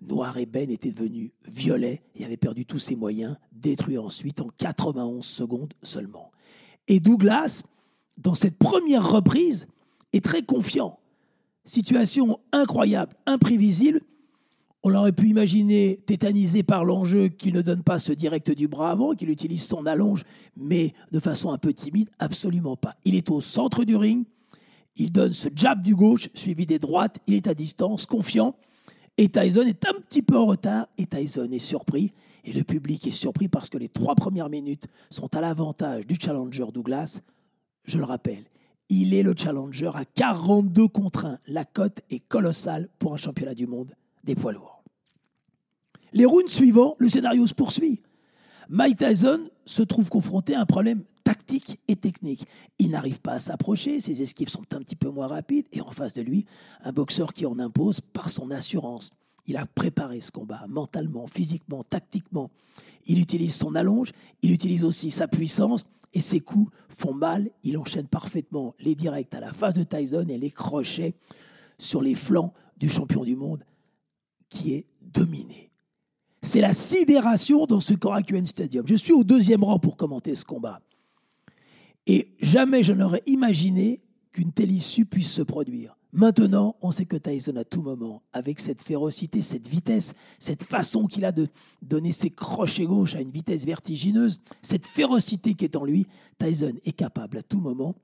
Noir 0.02 0.36
et 0.38 0.46
Ben 0.46 0.70
était 0.70 0.92
devenu 0.92 1.32
violet 1.46 2.02
et 2.14 2.24
avait 2.24 2.36
perdu 2.36 2.66
tous 2.66 2.78
ses 2.78 2.94
moyens, 2.94 3.36
détruit 3.52 3.98
ensuite 3.98 4.40
en 4.40 4.48
91 4.58 5.24
secondes 5.24 5.72
seulement. 5.82 6.30
Et 6.88 7.00
Douglas, 7.00 7.64
dans 8.18 8.34
cette 8.34 8.58
première 8.58 9.10
reprise, 9.10 9.66
est 10.12 10.22
très 10.22 10.42
confiant. 10.42 10.98
Situation 11.64 12.38
incroyable, 12.52 13.16
imprévisible. 13.26 14.00
On 14.86 14.90
l'aurait 14.90 15.12
pu 15.12 15.28
imaginer 15.28 15.96
tétanisé 16.04 16.62
par 16.62 16.84
l'enjeu 16.84 17.28
qu'il 17.28 17.54
ne 17.54 17.62
donne 17.62 17.82
pas 17.82 17.98
ce 17.98 18.12
direct 18.12 18.50
du 18.50 18.68
bras 18.68 18.90
avant, 18.90 19.14
qu'il 19.14 19.30
utilise 19.30 19.64
son 19.64 19.86
allonge, 19.86 20.24
mais 20.58 20.92
de 21.10 21.20
façon 21.20 21.50
un 21.52 21.56
peu 21.56 21.72
timide, 21.72 22.10
absolument 22.18 22.76
pas. 22.76 22.94
Il 23.06 23.14
est 23.14 23.30
au 23.30 23.40
centre 23.40 23.84
du 23.84 23.96
ring, 23.96 24.26
il 24.96 25.10
donne 25.10 25.32
ce 25.32 25.48
jab 25.56 25.82
du 25.82 25.94
gauche, 25.94 26.28
suivi 26.34 26.66
des 26.66 26.78
droites, 26.78 27.18
il 27.26 27.32
est 27.32 27.46
à 27.46 27.54
distance, 27.54 28.04
confiant. 28.04 28.56
Et 29.16 29.30
Tyson 29.30 29.62
est 29.62 29.86
un 29.86 29.98
petit 30.00 30.20
peu 30.20 30.36
en 30.36 30.44
retard 30.44 30.86
et 30.98 31.06
Tyson 31.06 31.48
est 31.50 31.58
surpris. 31.58 32.12
Et 32.44 32.52
le 32.52 32.62
public 32.62 33.06
est 33.06 33.10
surpris 33.10 33.48
parce 33.48 33.70
que 33.70 33.78
les 33.78 33.88
trois 33.88 34.14
premières 34.14 34.50
minutes 34.50 34.86
sont 35.08 35.34
à 35.34 35.40
l'avantage 35.40 36.06
du 36.06 36.16
challenger 36.20 36.66
Douglas. 36.74 37.20
Je 37.84 37.96
le 37.96 38.04
rappelle, 38.04 38.44
il 38.90 39.14
est 39.14 39.22
le 39.22 39.32
challenger 39.34 39.92
à 39.94 40.04
42 40.04 40.88
contre 40.88 41.24
1. 41.24 41.38
La 41.48 41.64
cote 41.64 42.02
est 42.10 42.20
colossale 42.20 42.90
pour 42.98 43.14
un 43.14 43.16
championnat 43.16 43.54
du 43.54 43.66
monde 43.66 43.94
des 44.24 44.34
poids 44.34 44.52
lourds. 44.52 44.73
Les 46.14 46.26
rounds 46.26 46.48
suivants, 46.48 46.94
le 47.00 47.08
scénario 47.08 47.44
se 47.44 47.54
poursuit. 47.54 48.00
Mike 48.68 48.98
Tyson 48.98 49.50
se 49.66 49.82
trouve 49.82 50.08
confronté 50.08 50.54
à 50.54 50.60
un 50.60 50.64
problème 50.64 51.02
tactique 51.24 51.80
et 51.88 51.96
technique. 51.96 52.46
Il 52.78 52.90
n'arrive 52.90 53.20
pas 53.20 53.32
à 53.32 53.40
s'approcher, 53.40 54.00
ses 54.00 54.22
esquives 54.22 54.48
sont 54.48 54.64
un 54.74 54.78
petit 54.78 54.94
peu 54.94 55.10
moins 55.10 55.26
rapides, 55.26 55.66
et 55.72 55.80
en 55.80 55.90
face 55.90 56.14
de 56.14 56.22
lui, 56.22 56.46
un 56.84 56.92
boxeur 56.92 57.34
qui 57.34 57.46
en 57.46 57.58
impose 57.58 58.00
par 58.00 58.30
son 58.30 58.52
assurance. 58.52 59.10
Il 59.46 59.56
a 59.56 59.66
préparé 59.66 60.20
ce 60.20 60.30
combat 60.30 60.64
mentalement, 60.68 61.26
physiquement, 61.26 61.82
tactiquement. 61.82 62.48
Il 63.06 63.18
utilise 63.18 63.56
son 63.56 63.74
allonge, 63.74 64.12
il 64.42 64.52
utilise 64.52 64.84
aussi 64.84 65.10
sa 65.10 65.26
puissance, 65.26 65.82
et 66.12 66.20
ses 66.20 66.38
coups 66.38 66.70
font 66.90 67.12
mal. 67.12 67.50
Il 67.64 67.76
enchaîne 67.76 68.06
parfaitement 68.06 68.76
les 68.78 68.94
directs 68.94 69.34
à 69.34 69.40
la 69.40 69.52
face 69.52 69.74
de 69.74 69.82
Tyson 69.82 70.26
et 70.28 70.38
les 70.38 70.52
crochets 70.52 71.14
sur 71.76 72.02
les 72.02 72.14
flancs 72.14 72.54
du 72.78 72.88
champion 72.88 73.24
du 73.24 73.34
monde 73.34 73.64
qui 74.48 74.74
est 74.74 74.86
dominé. 75.02 75.72
C'est 76.44 76.60
la 76.60 76.74
sidération 76.74 77.64
dans 77.64 77.80
ce 77.80 77.94
Korakuen 77.94 78.44
Stadium. 78.44 78.86
Je 78.86 78.96
suis 78.96 79.12
au 79.12 79.24
deuxième 79.24 79.64
rang 79.64 79.78
pour 79.78 79.96
commenter 79.96 80.34
ce 80.34 80.44
combat. 80.44 80.82
Et 82.06 82.28
jamais 82.38 82.82
je 82.82 82.92
n'aurais 82.92 83.22
imaginé 83.26 84.02
qu'une 84.30 84.52
telle 84.52 84.70
issue 84.70 85.06
puisse 85.06 85.32
se 85.32 85.40
produire. 85.40 85.96
Maintenant, 86.12 86.76
on 86.82 86.92
sait 86.92 87.06
que 87.06 87.16
Tyson, 87.16 87.56
à 87.56 87.64
tout 87.64 87.80
moment, 87.80 88.22
avec 88.34 88.60
cette 88.60 88.82
férocité, 88.82 89.40
cette 89.40 89.66
vitesse, 89.66 90.12
cette 90.38 90.62
façon 90.62 91.06
qu'il 91.06 91.24
a 91.24 91.32
de 91.32 91.48
donner 91.80 92.12
ses 92.12 92.30
crochets 92.30 92.84
gauche 92.84 93.14
à 93.14 93.22
une 93.22 93.30
vitesse 93.30 93.64
vertigineuse, 93.64 94.42
cette 94.60 94.84
férocité 94.84 95.54
qui 95.54 95.64
est 95.64 95.76
en 95.76 95.84
lui, 95.84 96.06
Tyson 96.38 96.74
est 96.84 96.92
capable 96.92 97.38
à 97.38 97.42
tout 97.42 97.60
moment, 97.60 97.96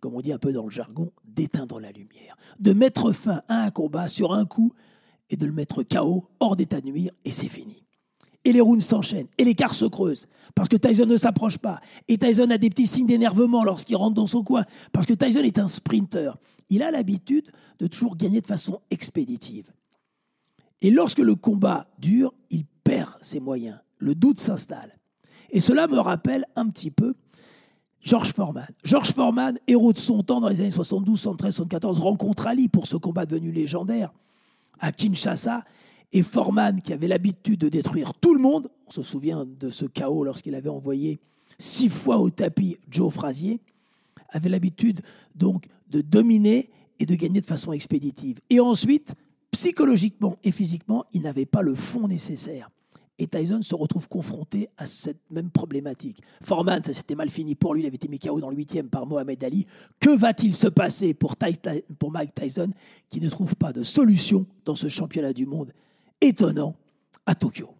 comme 0.00 0.14
on 0.14 0.22
dit 0.22 0.32
un 0.32 0.38
peu 0.38 0.54
dans 0.54 0.64
le 0.64 0.70
jargon, 0.70 1.12
d'éteindre 1.22 1.80
la 1.80 1.92
lumière, 1.92 2.36
de 2.58 2.72
mettre 2.72 3.12
fin 3.12 3.42
à 3.48 3.64
un 3.64 3.70
combat 3.70 4.08
sur 4.08 4.32
un 4.32 4.46
coup 4.46 4.72
de 5.36 5.46
le 5.46 5.52
mettre 5.52 5.82
KO, 5.82 6.28
hors 6.40 6.56
d'état 6.56 6.80
de 6.80 6.86
nuire, 6.86 7.12
et 7.24 7.30
c'est 7.30 7.48
fini. 7.48 7.82
Et 8.44 8.52
les 8.52 8.60
rounds 8.60 8.84
s'enchaînent, 8.84 9.28
et 9.38 9.44
l'écart 9.44 9.74
se 9.74 9.86
creuse, 9.86 10.26
parce 10.54 10.68
que 10.68 10.76
Tyson 10.76 11.06
ne 11.06 11.16
s'approche 11.16 11.58
pas. 11.58 11.80
Et 12.08 12.18
Tyson 12.18 12.50
a 12.50 12.58
des 12.58 12.70
petits 12.70 12.86
signes 12.86 13.06
d'énervement 13.06 13.64
lorsqu'il 13.64 13.96
rentre 13.96 14.14
dans 14.14 14.26
son 14.26 14.42
coin, 14.42 14.64
parce 14.92 15.06
que 15.06 15.14
Tyson 15.14 15.40
est 15.40 15.58
un 15.58 15.68
sprinter. 15.68 16.36
Il 16.68 16.82
a 16.82 16.90
l'habitude 16.90 17.50
de 17.78 17.86
toujours 17.86 18.16
gagner 18.16 18.40
de 18.40 18.46
façon 18.46 18.80
expéditive. 18.90 19.72
Et 20.82 20.90
lorsque 20.90 21.18
le 21.18 21.34
combat 21.34 21.86
dure, 21.98 22.34
il 22.50 22.64
perd 22.84 23.12
ses 23.22 23.40
moyens. 23.40 23.78
Le 23.98 24.14
doute 24.14 24.38
s'installe. 24.38 24.98
Et 25.50 25.60
cela 25.60 25.86
me 25.86 25.98
rappelle 25.98 26.44
un 26.56 26.68
petit 26.68 26.90
peu 26.90 27.14
George 28.00 28.34
Foreman. 28.34 28.68
George 28.84 29.12
Foreman, 29.12 29.58
héros 29.66 29.94
de 29.94 29.98
son 29.98 30.22
temps 30.22 30.40
dans 30.40 30.48
les 30.48 30.60
années 30.60 30.70
72, 30.70 31.18
73, 31.18 31.54
74, 31.54 32.00
rencontre 32.00 32.46
Ali 32.46 32.68
pour 32.68 32.86
ce 32.86 32.96
combat 32.96 33.24
devenu 33.24 33.50
légendaire 33.50 34.12
à 34.80 34.92
Kinshasa. 34.92 35.64
Et 36.12 36.22
Foreman, 36.22 36.80
qui 36.80 36.92
avait 36.92 37.08
l'habitude 37.08 37.58
de 37.60 37.68
détruire 37.68 38.14
tout 38.14 38.34
le 38.34 38.40
monde, 38.40 38.68
on 38.86 38.90
se 38.90 39.02
souvient 39.02 39.44
de 39.44 39.70
ce 39.70 39.84
chaos 39.84 40.24
lorsqu'il 40.24 40.54
avait 40.54 40.68
envoyé 40.68 41.18
six 41.58 41.88
fois 41.88 42.18
au 42.18 42.30
tapis 42.30 42.76
Joe 42.88 43.12
Frazier, 43.12 43.60
avait 44.28 44.48
l'habitude 44.48 45.00
donc 45.34 45.66
de 45.88 46.00
dominer 46.00 46.70
et 46.98 47.06
de 47.06 47.14
gagner 47.14 47.40
de 47.40 47.46
façon 47.46 47.72
expéditive. 47.72 48.38
Et 48.50 48.60
ensuite, 48.60 49.14
psychologiquement 49.50 50.36
et 50.44 50.52
physiquement, 50.52 51.04
il 51.12 51.22
n'avait 51.22 51.46
pas 51.46 51.62
le 51.62 51.74
fond 51.74 52.08
nécessaire. 52.08 52.70
Et 53.18 53.28
Tyson 53.28 53.62
se 53.62 53.74
retrouve 53.76 54.08
confronté 54.08 54.68
à 54.76 54.86
cette 54.86 55.30
même 55.30 55.50
problématique. 55.50 56.20
Foreman, 56.42 56.82
ça 56.82 56.92
s'était 56.92 57.14
mal 57.14 57.30
fini 57.30 57.54
pour 57.54 57.74
lui, 57.74 57.82
il 57.82 57.86
avait 57.86 57.94
été 57.94 58.08
mis 58.08 58.18
KO 58.18 58.40
dans 58.40 58.50
le 58.50 58.56
huitième 58.56 58.88
par 58.88 59.06
Mohamed 59.06 59.42
Ali. 59.44 59.66
Que 60.00 60.10
va-t-il 60.10 60.54
se 60.54 60.66
passer 60.66 61.14
pour, 61.14 61.36
pour 61.98 62.10
Mike 62.10 62.34
Tyson 62.34 62.70
qui 63.10 63.20
ne 63.20 63.28
trouve 63.28 63.54
pas 63.54 63.72
de 63.72 63.84
solution 63.84 64.46
dans 64.64 64.74
ce 64.74 64.88
championnat 64.88 65.32
du 65.32 65.46
monde 65.46 65.72
étonnant 66.20 66.74
à 67.24 67.36
Tokyo? 67.36 67.70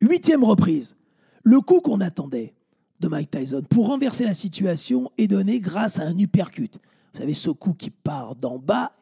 Huitième 0.00 0.44
reprise. 0.44 0.96
Le 1.42 1.60
coup 1.60 1.80
qu'on 1.80 2.00
attendait 2.00 2.54
de 3.00 3.08
Mike 3.08 3.30
Tyson 3.30 3.62
pour 3.68 3.88
renverser 3.88 4.24
la 4.24 4.34
situation 4.34 5.10
est 5.18 5.28
donné 5.28 5.60
grâce 5.60 5.98
à 5.98 6.04
un 6.04 6.18
uppercut. 6.18 6.78
Vous 7.12 7.20
savez, 7.20 7.34
ce 7.34 7.50
coup 7.50 7.74
qui 7.74 7.90
part 7.90 8.36
d'en 8.36 8.58
bas 8.58 8.92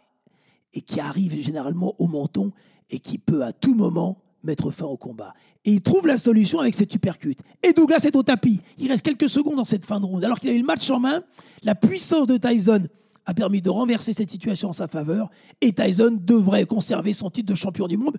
et 0.73 0.81
qui 0.81 0.99
arrive 0.99 1.41
généralement 1.41 1.95
au 1.99 2.09
menton 2.09 2.53
et 2.91 2.99
qui 2.99 3.19
peut 3.19 3.45
à 3.45 3.53
tout 3.53 3.75
moment 3.75 4.19
mettre 4.43 4.71
fin 4.71 4.87
au 4.87 4.97
combat. 4.97 5.35
Et 5.65 5.73
il 5.73 5.83
trouve 5.83 6.07
la 6.07 6.17
solution 6.17 6.61
avec 6.61 6.75
cet 6.75 6.95
uppercut. 6.95 7.37
Et 7.63 7.73
Douglas 7.73 8.05
est 8.05 8.17
au 8.17 8.23
tapis. 8.23 8.61
Il 8.79 8.89
reste 8.89 9.03
quelques 9.03 9.29
secondes 9.29 9.57
dans 9.57 9.65
cette 9.65 9.85
fin 9.85 10.01
de 10.01 10.07
round. 10.07 10.25
Alors 10.25 10.41
qu'il 10.41 10.51
a 10.51 10.53
eu 10.53 10.59
le 10.59 10.65
match 10.65 10.89
en 10.91 11.01
main, 11.01 11.23
la 11.63 11.75
puissance 11.75 12.27
de 12.27 12.37
Tyson 12.37 12.83
a 13.27 13.35
permis 13.35 13.61
de 13.61 13.69
renverser 13.69 14.13
cette 14.13 14.31
situation 14.31 14.71
en 14.71 14.73
sa 14.73 14.89
faveur. 14.89 15.31
Et 15.61 15.73
Tyson 15.73 16.19
devrait 16.21 16.65
conserver 16.65 17.13
son 17.13 17.31
titre 17.31 17.51
de 17.51 17.55
champion 17.55 17.87
du 17.87 17.97
monde 17.97 18.17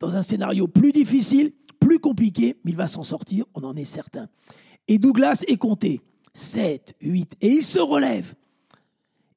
dans 0.00 0.16
un 0.16 0.22
scénario 0.22 0.68
plus 0.68 0.92
difficile, 0.92 1.52
plus 1.80 1.98
compliqué, 1.98 2.56
mais 2.64 2.72
il 2.72 2.76
va 2.76 2.86
s'en 2.86 3.02
sortir, 3.02 3.44
on 3.54 3.64
en 3.64 3.76
est 3.76 3.84
certain. 3.84 4.28
Et 4.88 4.98
Douglas 4.98 5.44
est 5.46 5.56
compté 5.56 6.00
7, 6.32 6.94
8, 7.00 7.34
et 7.40 7.48
il 7.48 7.64
se 7.64 7.78
relève. 7.78 8.34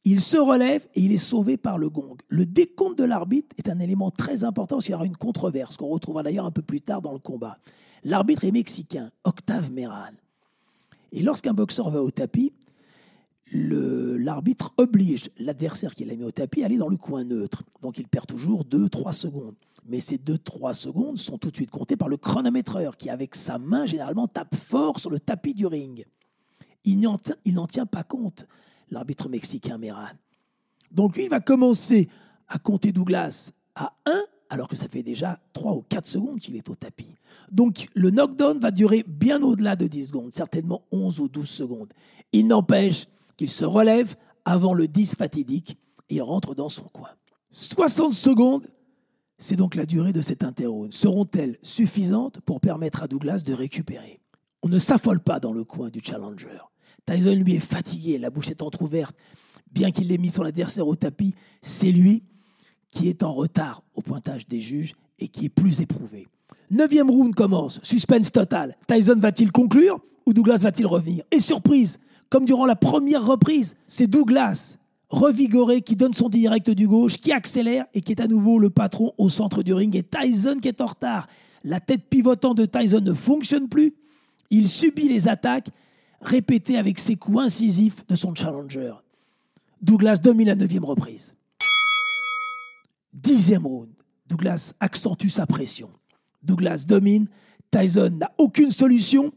Il 0.05 0.21
se 0.21 0.37
relève 0.37 0.87
et 0.95 1.01
il 1.01 1.11
est 1.11 1.17
sauvé 1.17 1.57
par 1.57 1.77
le 1.77 1.89
gong. 1.89 2.15
Le 2.29 2.45
décompte 2.45 2.97
de 2.97 3.03
l'arbitre 3.03 3.53
est 3.57 3.69
un 3.69 3.79
élément 3.79 4.11
très 4.11 4.43
important 4.43 4.77
parce 4.77 4.85
qu'il 4.85 4.93
y 4.93 4.95
aura 4.95 5.05
une 5.05 5.17
controverse 5.17 5.75
qu'on 5.77 5.89
retrouvera 5.89 6.23
d'ailleurs 6.23 6.45
un 6.45 6.51
peu 6.51 6.61
plus 6.61 6.81
tard 6.81 7.01
dans 7.01 7.11
le 7.11 7.19
combat. 7.19 7.57
L'arbitre 8.03 8.45
est 8.45 8.51
mexicain, 8.51 9.11
Octave 9.25 9.71
Meran. 9.71 10.13
Et 11.11 11.21
lorsqu'un 11.21 11.53
boxeur 11.53 11.89
va 11.89 12.01
au 12.01 12.11
tapis, 12.11 12.53
l'arbitre 13.51 14.73
oblige 14.77 15.31
l'adversaire 15.37 15.93
qui 15.93 16.05
l'a 16.05 16.15
mis 16.15 16.23
au 16.23 16.31
tapis 16.31 16.63
à 16.63 16.67
aller 16.67 16.77
dans 16.77 16.87
le 16.87 16.97
coin 16.97 17.25
neutre. 17.25 17.63
Donc 17.81 17.97
il 17.97 18.07
perd 18.07 18.25
toujours 18.25 18.63
2-3 18.63 19.11
secondes. 19.11 19.55
Mais 19.85 19.99
ces 19.99 20.17
2-3 20.17 20.75
secondes 20.75 21.17
sont 21.17 21.37
tout 21.37 21.49
de 21.51 21.55
suite 21.55 21.71
comptées 21.71 21.97
par 21.97 22.07
le 22.09 22.17
chronométreur 22.17 22.95
qui, 22.95 23.09
avec 23.09 23.35
sa 23.35 23.57
main, 23.57 23.85
généralement 23.85 24.27
tape 24.27 24.55
fort 24.55 24.99
sur 24.99 25.09
le 25.09 25.19
tapis 25.19 25.53
du 25.53 25.65
ring. 25.65 26.05
Il 26.85 26.99
n'en 26.99 27.67
tient 27.67 27.85
pas 27.85 28.03
compte 28.03 28.45
l'arbitre 28.91 29.29
mexicain 29.29 29.77
Meran. 29.77 30.10
Donc 30.91 31.15
lui, 31.15 31.24
il 31.24 31.29
va 31.29 31.39
commencer 31.39 32.10
à 32.48 32.58
compter 32.58 32.91
Douglas 32.91 33.51
à 33.75 33.93
1, 34.05 34.12
alors 34.50 34.67
que 34.67 34.75
ça 34.75 34.88
fait 34.88 35.03
déjà 35.03 35.39
3 35.53 35.74
ou 35.74 35.81
4 35.88 36.05
secondes 36.05 36.39
qu'il 36.39 36.55
est 36.55 36.69
au 36.69 36.75
tapis. 36.75 37.15
Donc 37.51 37.88
le 37.93 38.10
knockdown 38.10 38.60
va 38.60 38.72
durer 38.72 39.03
bien 39.08 39.41
au-delà 39.41 39.75
de 39.75 39.88
10 39.88 40.08
secondes, 40.08 40.34
certainement 40.34 40.84
11 40.91 41.19
ou 41.19 41.27
12 41.27 41.48
secondes. 41.48 41.93
Il 42.31 42.48
n'empêche 42.48 43.08
qu'il 43.38 43.50
se 43.50 43.65
relève 43.65 44.15
avant 44.46 44.74
le 44.74 44.88
10 44.88 45.15
fatidique 45.15 45.77
et 46.10 46.22
rentre 46.22 46.55
dans 46.55 46.69
son 46.69 46.86
coin. 46.86 47.10
60 47.51 48.13
secondes, 48.13 48.67
c'est 49.38 49.55
donc 49.55 49.75
la 49.75 49.86
durée 49.86 50.13
de 50.13 50.22
cette 50.22 50.43
interro. 50.43 50.88
Seront-elles 50.91 51.58
suffisantes 51.62 52.41
pour 52.41 52.60
permettre 52.60 53.03
à 53.03 53.08
Douglas 53.08 53.43
de 53.46 53.53
récupérer? 53.53 54.19
On 54.62 54.67
ne 54.67 54.79
s'affole 54.79 55.19
pas 55.19 55.39
dans 55.39 55.53
le 55.53 55.63
coin 55.63 55.89
du 55.89 56.01
challenger. 56.03 56.60
Tyson, 57.09 57.35
lui, 57.35 57.55
est 57.55 57.59
fatigué, 57.59 58.17
la 58.17 58.29
bouche 58.29 58.49
est 58.49 58.61
entr'ouverte. 58.61 59.15
Bien 59.71 59.91
qu'il 59.91 60.11
ait 60.11 60.17
mis 60.17 60.29
son 60.29 60.43
adversaire 60.43 60.87
au 60.87 60.95
tapis, 60.95 61.33
c'est 61.61 61.91
lui 61.91 62.23
qui 62.91 63.07
est 63.07 63.23
en 63.23 63.33
retard 63.33 63.83
au 63.93 64.01
pointage 64.01 64.47
des 64.47 64.61
juges 64.61 64.95
et 65.19 65.27
qui 65.27 65.45
est 65.45 65.49
plus 65.49 65.81
éprouvé. 65.81 66.27
Neuvième 66.71 67.09
round 67.09 67.33
commence, 67.35 67.79
suspense 67.83 68.31
total. 68.31 68.77
Tyson 68.87 69.15
va-t-il 69.17 69.51
conclure 69.51 69.99
ou 70.25 70.33
Douglas 70.33 70.57
va-t-il 70.57 70.85
revenir? 70.87 71.23
Et 71.31 71.39
surprise, 71.39 71.97
comme 72.29 72.45
durant 72.45 72.65
la 72.65 72.75
première 72.75 73.25
reprise, 73.25 73.75
c'est 73.87 74.07
Douglas, 74.07 74.77
revigoré, 75.09 75.81
qui 75.81 75.95
donne 75.95 76.13
son 76.13 76.29
direct 76.29 76.69
du 76.69 76.87
gauche, 76.87 77.17
qui 77.17 77.31
accélère 77.31 77.85
et 77.93 78.01
qui 78.01 78.11
est 78.11 78.21
à 78.21 78.27
nouveau 78.27 78.59
le 78.59 78.69
patron 78.69 79.13
au 79.17 79.29
centre 79.29 79.63
du 79.63 79.73
ring. 79.73 79.95
Et 79.95 80.03
Tyson 80.03 80.59
qui 80.61 80.67
est 80.67 80.81
en 80.81 80.87
retard. 80.87 81.27
La 81.63 81.79
tête 81.79 82.03
pivotante 82.07 82.57
de 82.57 82.65
Tyson 82.65 83.01
ne 83.01 83.13
fonctionne 83.13 83.67
plus. 83.67 83.93
Il 84.51 84.69
subit 84.69 85.09
les 85.09 85.27
attaques 85.27 85.69
répété 86.21 86.77
avec 86.77 86.99
ses 86.99 87.15
coups 87.15 87.39
incisifs 87.39 88.05
de 88.07 88.15
son 88.15 88.33
challenger. 88.35 88.93
Douglas 89.81 90.17
domine 90.17 90.47
la 90.47 90.55
neuvième 90.55 90.85
reprise. 90.85 91.33
Dixième 93.13 93.65
round. 93.65 93.89
Douglas 94.27 94.73
accentue 94.79 95.29
sa 95.29 95.45
pression. 95.45 95.89
Douglas 96.43 96.85
domine. 96.88 97.27
Tyson 97.71 98.11
n'a 98.11 98.31
aucune 98.38 98.71
solution. 98.71 99.31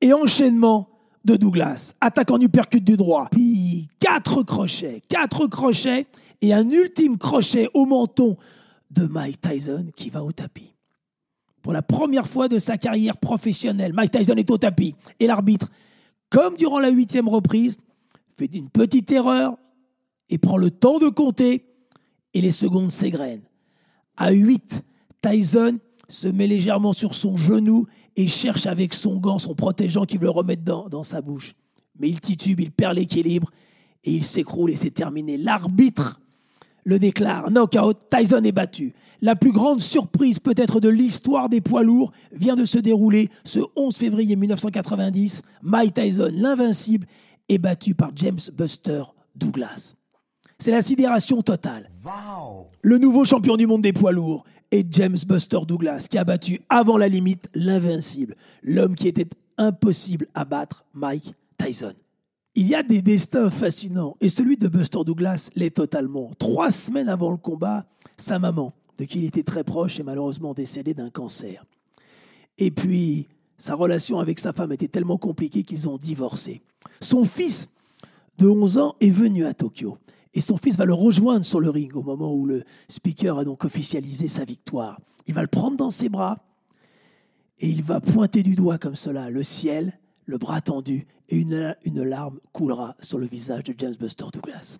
Et 0.00 0.12
enchaînement 0.12 0.88
de 1.24 1.36
Douglas. 1.36 1.92
Attaque 2.00 2.30
en 2.30 2.40
uppercut 2.40 2.82
du 2.82 2.96
droit. 2.96 3.28
Puis 3.30 3.88
quatre 4.00 4.42
crochets. 4.42 5.02
Quatre 5.08 5.46
crochets. 5.46 6.06
Et 6.40 6.52
un 6.52 6.68
ultime 6.70 7.18
crochet 7.18 7.68
au 7.74 7.86
menton 7.86 8.36
de 8.90 9.06
Mike 9.06 9.40
Tyson 9.40 9.86
qui 9.94 10.10
va 10.10 10.24
au 10.24 10.32
tapis. 10.32 10.74
Pour 11.62 11.72
la 11.72 11.82
première 11.82 12.26
fois 12.26 12.48
de 12.48 12.58
sa 12.58 12.76
carrière 12.76 13.16
professionnelle, 13.16 13.92
Mike 13.92 14.10
Tyson 14.10 14.34
est 14.34 14.50
au 14.50 14.58
tapis. 14.58 14.96
Et 15.20 15.28
l'arbitre 15.28 15.68
comme 16.32 16.56
durant 16.56 16.80
la 16.80 16.88
huitième 16.88 17.28
reprise, 17.28 17.76
fait 18.36 18.46
une 18.46 18.70
petite 18.70 19.12
erreur 19.12 19.58
et 20.30 20.38
prend 20.38 20.56
le 20.56 20.70
temps 20.70 20.98
de 20.98 21.10
compter 21.10 21.66
et 22.32 22.40
les 22.40 22.52
secondes 22.52 22.90
s'égrènent. 22.90 23.44
À 24.16 24.32
8, 24.32 24.82
Tyson 25.20 25.78
se 26.08 26.28
met 26.28 26.46
légèrement 26.46 26.94
sur 26.94 27.14
son 27.14 27.36
genou 27.36 27.86
et 28.16 28.26
cherche 28.28 28.66
avec 28.66 28.94
son 28.94 29.18
gant, 29.18 29.38
son 29.38 29.54
protégeant 29.54 30.06
qui 30.06 30.16
veut 30.16 30.24
le 30.24 30.30
remettre 30.30 30.62
dans, 30.62 30.88
dans 30.88 31.04
sa 31.04 31.20
bouche. 31.20 31.52
Mais 32.00 32.08
il 32.08 32.20
titube, 32.20 32.60
il 32.60 32.72
perd 32.72 32.96
l'équilibre 32.96 33.50
et 34.02 34.12
il 34.12 34.24
s'écroule 34.24 34.70
et 34.70 34.76
c'est 34.76 34.90
terminé. 34.90 35.36
L'arbitre 35.36 36.21
le 36.84 36.98
déclare 36.98 37.50
knockout, 37.50 37.96
Tyson 38.10 38.42
est 38.44 38.52
battu. 38.52 38.94
La 39.20 39.36
plus 39.36 39.52
grande 39.52 39.80
surprise 39.80 40.40
peut-être 40.40 40.80
de 40.80 40.88
l'histoire 40.88 41.48
des 41.48 41.60
poids 41.60 41.84
lourds 41.84 42.12
vient 42.32 42.56
de 42.56 42.64
se 42.64 42.78
dérouler 42.78 43.30
ce 43.44 43.60
11 43.76 43.96
février 43.96 44.34
1990. 44.34 45.42
Mike 45.62 45.94
Tyson, 45.94 46.30
l'invincible, 46.32 47.06
est 47.48 47.58
battu 47.58 47.94
par 47.94 48.10
James 48.16 48.40
Buster 48.52 49.04
Douglas. 49.36 49.94
C'est 50.58 50.72
la 50.72 50.82
sidération 50.82 51.42
totale. 51.42 51.90
Le 52.82 52.98
nouveau 52.98 53.24
champion 53.24 53.56
du 53.56 53.66
monde 53.66 53.82
des 53.82 53.92
poids 53.92 54.12
lourds 54.12 54.44
est 54.72 54.86
James 54.92 55.18
Buster 55.26 55.60
Douglas, 55.66 56.06
qui 56.10 56.18
a 56.18 56.24
battu 56.24 56.60
avant 56.68 56.98
la 56.98 57.08
limite 57.08 57.48
l'invincible, 57.54 58.36
l'homme 58.62 58.94
qui 58.94 59.06
était 59.06 59.28
impossible 59.58 60.26
à 60.34 60.44
battre, 60.44 60.84
Mike 60.94 61.34
Tyson. 61.58 61.94
Il 62.54 62.66
y 62.66 62.74
a 62.74 62.82
des 62.82 63.00
destins 63.00 63.50
fascinants, 63.50 64.16
et 64.20 64.28
celui 64.28 64.58
de 64.58 64.68
Buster 64.68 64.98
Douglas 65.06 65.48
l'est 65.54 65.74
totalement. 65.74 66.32
Trois 66.38 66.70
semaines 66.70 67.08
avant 67.08 67.30
le 67.30 67.38
combat, 67.38 67.86
sa 68.18 68.38
maman, 68.38 68.74
de 68.98 69.06
qui 69.06 69.20
il 69.20 69.24
était 69.24 69.42
très 69.42 69.64
proche, 69.64 69.98
est 69.98 70.02
malheureusement 70.02 70.52
décédée 70.52 70.92
d'un 70.92 71.08
cancer. 71.08 71.64
Et 72.58 72.70
puis, 72.70 73.28
sa 73.56 73.74
relation 73.74 74.18
avec 74.18 74.38
sa 74.38 74.52
femme 74.52 74.72
était 74.72 74.88
tellement 74.88 75.16
compliquée 75.16 75.62
qu'ils 75.62 75.88
ont 75.88 75.96
divorcé. 75.96 76.60
Son 77.00 77.24
fils 77.24 77.70
de 78.36 78.48
11 78.48 78.78
ans 78.78 78.96
est 79.00 79.10
venu 79.10 79.46
à 79.46 79.54
Tokyo. 79.54 79.96
Et 80.34 80.40
son 80.40 80.56
fils 80.56 80.76
va 80.76 80.84
le 80.84 80.94
rejoindre 80.94 81.44
sur 81.44 81.60
le 81.60 81.70
ring 81.70 81.94
au 81.94 82.02
moment 82.02 82.34
où 82.34 82.44
le 82.44 82.64
speaker 82.88 83.38
a 83.38 83.44
donc 83.44 83.64
officialisé 83.64 84.28
sa 84.28 84.44
victoire. 84.44 85.00
Il 85.26 85.34
va 85.34 85.42
le 85.42 85.46
prendre 85.46 85.76
dans 85.76 85.90
ses 85.90 86.08
bras 86.08 86.38
et 87.60 87.68
il 87.68 87.82
va 87.82 88.00
pointer 88.00 88.42
du 88.42 88.54
doigt 88.54 88.78
comme 88.78 88.96
cela 88.96 89.30
le 89.30 89.42
ciel, 89.42 89.98
le 90.24 90.38
bras 90.38 90.60
tendu, 90.60 91.06
et 91.28 91.36
une, 91.36 91.76
une 91.84 92.02
larme 92.02 92.38
coulera 92.52 92.96
sur 93.00 93.18
le 93.18 93.26
visage 93.26 93.64
de 93.64 93.74
James 93.78 93.96
Buster 93.98 94.26
Douglas. 94.32 94.78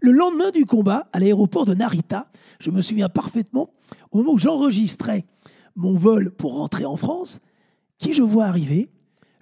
Le 0.00 0.12
lendemain 0.12 0.50
du 0.50 0.66
combat, 0.66 1.08
à 1.12 1.18
l'aéroport 1.18 1.64
de 1.64 1.74
Narita, 1.74 2.30
je 2.60 2.70
me 2.70 2.80
souviens 2.80 3.08
parfaitement, 3.08 3.70
au 4.10 4.18
moment 4.18 4.32
où 4.32 4.38
j'enregistrais 4.38 5.24
mon 5.76 5.96
vol 5.96 6.30
pour 6.30 6.54
rentrer 6.54 6.84
en 6.84 6.96
France, 6.96 7.40
qui 7.98 8.12
je 8.12 8.22
vois 8.22 8.46
arriver? 8.46 8.90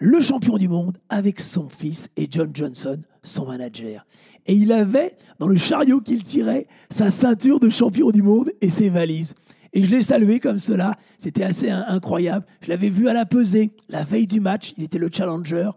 Le 0.00 0.20
champion 0.20 0.58
du 0.58 0.68
monde 0.68 0.99
avec 1.08 1.40
son 1.40 1.68
fils 1.68 2.08
et 2.16 2.28
John 2.30 2.50
Johnson, 2.54 3.02
son 3.25 3.47
manager. 3.47 4.06
Et 4.47 4.54
il 4.54 4.73
avait, 4.73 5.16
dans 5.40 5.49
le 5.49 5.56
chariot 5.56 6.00
qu'il 6.00 6.23
tirait, 6.23 6.68
sa 6.88 7.11
ceinture 7.11 7.58
de 7.58 7.68
champion 7.68 8.11
du 8.11 8.23
monde 8.23 8.50
et 8.61 8.68
ses 8.68 8.90
valises. 8.90 9.35
Et 9.72 9.82
je 9.82 9.90
l'ai 9.90 10.02
salué 10.02 10.40
comme 10.40 10.58
cela. 10.58 10.94
C'était 11.18 11.42
assez 11.42 11.70
incroyable. 11.70 12.46
Je 12.60 12.68
l'avais 12.68 12.90
vu 12.90 13.08
à 13.08 13.12
la 13.12 13.26
pesée, 13.26 13.70
la 13.88 14.04
veille 14.04 14.26
du 14.26 14.40
match. 14.40 14.72
Il 14.76 14.84
était 14.84 14.98
le 14.98 15.10
challenger. 15.12 15.70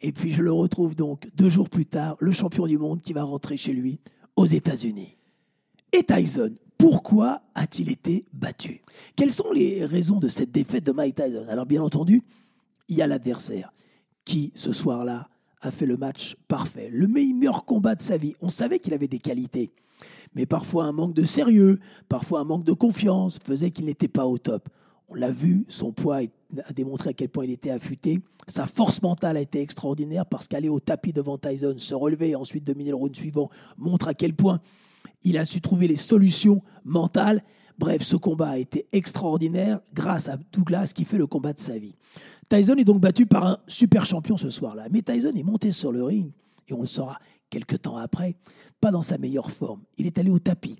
Et 0.00 0.12
puis 0.12 0.32
je 0.32 0.42
le 0.42 0.52
retrouve 0.52 0.94
donc 0.94 1.28
deux 1.34 1.50
jours 1.50 1.68
plus 1.68 1.86
tard, 1.86 2.16
le 2.20 2.32
champion 2.32 2.66
du 2.66 2.78
monde 2.78 3.02
qui 3.02 3.12
va 3.12 3.22
rentrer 3.22 3.56
chez 3.56 3.72
lui 3.72 4.00
aux 4.36 4.46
États-Unis. 4.46 5.16
Et 5.92 6.04
Tyson, 6.04 6.54
pourquoi 6.78 7.42
a-t-il 7.54 7.90
été 7.90 8.24
battu? 8.32 8.80
Quelles 9.16 9.32
sont 9.32 9.52
les 9.52 9.84
raisons 9.84 10.18
de 10.18 10.28
cette 10.28 10.52
défaite 10.52 10.84
de 10.84 10.92
Mike 10.92 11.16
Tyson? 11.16 11.44
Alors 11.48 11.66
bien 11.66 11.82
entendu, 11.82 12.22
il 12.88 12.96
y 12.96 13.02
a 13.02 13.06
l'adversaire 13.06 13.72
qui, 14.24 14.52
ce 14.54 14.72
soir-là, 14.72 15.28
a 15.60 15.70
fait 15.70 15.86
le 15.86 15.98
match 15.98 16.36
parfait. 16.48 16.88
Le 16.90 17.06
meilleur 17.06 17.66
combat 17.66 17.94
de 17.94 18.02
sa 18.02 18.16
vie. 18.16 18.34
On 18.40 18.48
savait 18.48 18.78
qu'il 18.78 18.94
avait 18.94 19.08
des 19.08 19.18
qualités. 19.18 19.72
Mais 20.34 20.46
parfois 20.46 20.84
un 20.84 20.92
manque 20.92 21.14
de 21.14 21.24
sérieux, 21.24 21.78
parfois 22.08 22.40
un 22.40 22.44
manque 22.44 22.64
de 22.64 22.72
confiance 22.72 23.38
faisait 23.44 23.70
qu'il 23.70 23.86
n'était 23.86 24.08
pas 24.08 24.26
au 24.26 24.38
top. 24.38 24.68
On 25.08 25.14
l'a 25.14 25.30
vu, 25.30 25.64
son 25.68 25.92
poids 25.92 26.20
a 26.64 26.72
démontré 26.72 27.10
à 27.10 27.12
quel 27.12 27.28
point 27.28 27.44
il 27.44 27.50
était 27.50 27.70
affûté. 27.70 28.20
Sa 28.46 28.66
force 28.66 29.02
mentale 29.02 29.36
a 29.36 29.40
été 29.40 29.60
extraordinaire 29.60 30.24
parce 30.26 30.46
qu'aller 30.46 30.68
au 30.68 30.78
tapis 30.78 31.12
devant 31.12 31.36
Tyson, 31.36 31.74
se 31.78 31.94
relever 31.94 32.30
et 32.30 32.36
ensuite 32.36 32.64
dominer 32.64 32.90
le 32.90 32.96
round 32.96 33.14
suivant 33.14 33.50
montre 33.76 34.06
à 34.06 34.14
quel 34.14 34.34
point 34.34 34.60
il 35.24 35.36
a 35.36 35.44
su 35.44 35.60
trouver 35.60 35.88
les 35.88 35.96
solutions 35.96 36.62
mentales. 36.84 37.42
Bref, 37.78 38.02
ce 38.02 38.16
combat 38.16 38.50
a 38.50 38.58
été 38.58 38.86
extraordinaire 38.92 39.80
grâce 39.94 40.28
à 40.28 40.36
Douglas 40.52 40.92
qui 40.94 41.04
fait 41.04 41.18
le 41.18 41.26
combat 41.26 41.52
de 41.52 41.60
sa 41.60 41.78
vie. 41.78 41.96
Tyson 42.48 42.76
est 42.76 42.84
donc 42.84 43.00
battu 43.00 43.26
par 43.26 43.46
un 43.46 43.58
super 43.66 44.04
champion 44.04 44.36
ce 44.36 44.50
soir-là. 44.50 44.86
Mais 44.90 45.02
Tyson 45.02 45.32
est 45.34 45.42
monté 45.42 45.72
sur 45.72 45.90
le 45.90 46.04
ring, 46.04 46.30
et 46.68 46.72
on 46.72 46.82
le 46.82 46.86
saura 46.86 47.18
quelques 47.50 47.82
temps 47.82 47.96
après, 47.96 48.36
pas 48.80 48.90
dans 48.90 49.02
sa 49.02 49.18
meilleure 49.18 49.50
forme. 49.50 49.82
Il 49.98 50.06
est 50.06 50.18
allé 50.18 50.30
au 50.30 50.38
tapis, 50.38 50.78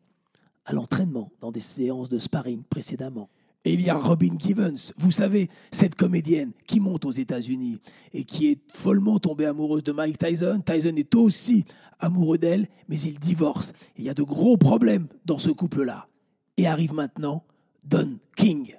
à 0.64 0.72
l'entraînement, 0.72 1.30
dans 1.40 1.52
des 1.52 1.60
séances 1.60 2.08
de 2.08 2.18
sparring 2.18 2.62
précédemment. 2.62 3.28
Et 3.64 3.74
il 3.74 3.82
y 3.82 3.90
a 3.90 3.94
Robin 3.94 4.38
Givens, 4.38 4.92
vous 4.96 5.10
savez, 5.10 5.50
cette 5.70 5.94
comédienne 5.94 6.52
qui 6.66 6.80
monte 6.80 7.04
aux 7.04 7.10
États-Unis 7.10 7.78
et 8.14 8.24
qui 8.24 8.48
est 8.48 8.60
follement 8.72 9.18
tombée 9.18 9.44
amoureuse 9.44 9.84
de 9.84 9.92
Mike 9.92 10.18
Tyson. 10.18 10.62
Tyson 10.64 10.96
est 10.96 11.14
aussi 11.14 11.66
amoureux 11.98 12.38
d'elle, 12.38 12.68
mais 12.88 12.98
ils 12.98 13.18
divorcent. 13.18 13.72
il 13.98 14.04
y 14.04 14.08
a 14.08 14.14
de 14.14 14.22
gros 14.22 14.56
problèmes 14.56 15.08
dans 15.26 15.36
ce 15.36 15.50
couple-là. 15.50 16.08
Et 16.56 16.66
arrive 16.66 16.94
maintenant 16.94 17.44
Don 17.84 18.18
King, 18.34 18.76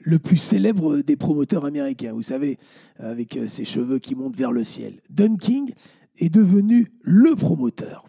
le 0.00 0.18
plus 0.18 0.36
célèbre 0.36 1.00
des 1.00 1.16
promoteurs 1.16 1.64
américains, 1.64 2.12
vous 2.12 2.22
savez, 2.22 2.58
avec 2.98 3.38
ses 3.46 3.64
cheveux 3.64 4.00
qui 4.00 4.16
montent 4.16 4.36
vers 4.36 4.52
le 4.52 4.64
ciel. 4.64 5.00
Don 5.10 5.36
King 5.36 5.72
est 6.18 6.30
devenu 6.30 6.92
le 7.02 7.34
promoteur 7.34 8.08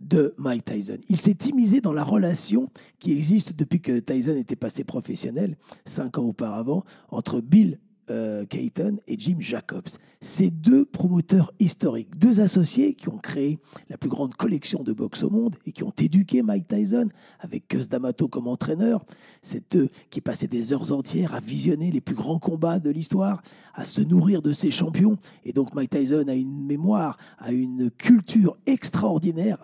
de 0.00 0.34
Mike 0.38 0.64
Tyson. 0.64 0.98
Il 1.08 1.16
s'est 1.16 1.36
immisé 1.48 1.80
dans 1.80 1.92
la 1.92 2.04
relation 2.04 2.70
qui 2.98 3.12
existe 3.12 3.52
depuis 3.52 3.80
que 3.80 3.98
Tyson 3.98 4.36
était 4.36 4.56
passé 4.56 4.84
professionnel, 4.84 5.56
cinq 5.84 6.18
ans 6.18 6.24
auparavant, 6.24 6.84
entre 7.10 7.40
Bill 7.40 7.80
euh, 8.10 8.44
et 8.50 9.18
Jim 9.18 9.36
Jacobs. 9.40 9.88
Ces 10.20 10.50
deux 10.50 10.84
promoteurs 10.84 11.52
historiques, 11.60 12.18
deux 12.18 12.40
associés 12.40 12.94
qui 12.94 13.08
ont 13.08 13.18
créé 13.18 13.58
la 13.88 13.96
plus 13.96 14.08
grande 14.08 14.34
collection 14.34 14.82
de 14.82 14.92
boxe 14.92 15.22
au 15.22 15.30
monde 15.30 15.56
et 15.66 15.72
qui 15.72 15.84
ont 15.84 15.92
éduqué 15.98 16.42
Mike 16.42 16.66
Tyson 16.66 17.08
avec 17.40 17.68
Cus 17.68 17.88
D'Amato 17.88 18.28
comme 18.28 18.48
entraîneur. 18.48 19.04
C'est 19.42 19.76
eux 19.76 19.88
qui 20.10 20.20
passaient 20.20 20.48
des 20.48 20.72
heures 20.72 20.92
entières 20.92 21.34
à 21.34 21.40
visionner 21.40 21.90
les 21.90 22.00
plus 22.00 22.16
grands 22.16 22.38
combats 22.38 22.80
de 22.80 22.90
l'histoire, 22.90 23.42
à 23.74 23.84
se 23.84 24.00
nourrir 24.00 24.42
de 24.42 24.52
ces 24.52 24.70
champions. 24.70 25.18
Et 25.44 25.52
donc 25.52 25.74
Mike 25.74 25.90
Tyson 25.90 26.24
a 26.28 26.34
une 26.34 26.66
mémoire, 26.66 27.16
a 27.38 27.52
une 27.52 27.90
culture 27.90 28.56
extraordinaire, 28.66 29.58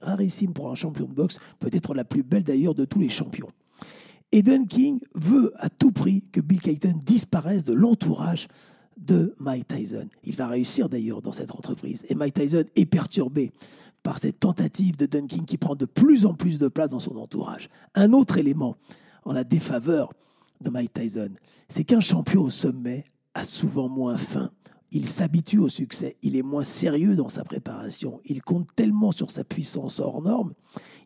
rarissime 0.00 0.52
pour 0.52 0.70
un 0.70 0.74
champion 0.74 1.06
de 1.06 1.12
boxe, 1.12 1.38
peut-être 1.58 1.94
la 1.94 2.04
plus 2.04 2.22
belle 2.22 2.44
d'ailleurs 2.44 2.74
de 2.74 2.84
tous 2.84 2.98
les 2.98 3.10
champions. 3.10 3.50
Et 4.32 4.42
King 4.68 5.00
veut 5.14 5.52
à 5.56 5.68
tout 5.68 5.90
prix 5.90 6.22
que 6.32 6.40
Bill 6.40 6.60
Cayton 6.60 6.94
disparaisse 7.04 7.64
de 7.64 7.72
l'entourage 7.72 8.48
de 8.96 9.34
Mike 9.38 9.68
Tyson. 9.68 10.08
Il 10.24 10.36
va 10.36 10.46
réussir 10.46 10.88
d'ailleurs 10.88 11.22
dans 11.22 11.32
cette 11.32 11.52
entreprise. 11.52 12.04
Et 12.08 12.14
Mike 12.14 12.34
Tyson 12.34 12.64
est 12.76 12.86
perturbé 12.86 13.50
par 14.02 14.18
cette 14.18 14.40
tentative 14.40 14.96
de 14.96 15.06
King 15.06 15.44
qui 15.44 15.58
prend 15.58 15.74
de 15.74 15.84
plus 15.84 16.26
en 16.26 16.34
plus 16.34 16.58
de 16.58 16.68
place 16.68 16.90
dans 16.90 17.00
son 17.00 17.16
entourage. 17.16 17.68
Un 17.94 18.12
autre 18.12 18.38
élément 18.38 18.76
en 19.24 19.32
la 19.32 19.44
défaveur 19.44 20.12
de 20.60 20.70
Mike 20.70 20.92
Tyson, 20.94 21.30
c'est 21.68 21.84
qu'un 21.84 22.00
champion 22.00 22.42
au 22.42 22.50
sommet 22.50 23.04
a 23.34 23.44
souvent 23.44 23.88
moins 23.88 24.16
faim. 24.16 24.50
Il 24.92 25.08
s'habitue 25.08 25.58
au 25.58 25.68
succès, 25.68 26.16
il 26.22 26.36
est 26.36 26.42
moins 26.42 26.64
sérieux 26.64 27.14
dans 27.14 27.28
sa 27.28 27.44
préparation, 27.44 28.20
il 28.24 28.42
compte 28.42 28.68
tellement 28.74 29.12
sur 29.12 29.30
sa 29.30 29.44
puissance 29.44 30.00
hors 30.00 30.20
norme 30.20 30.52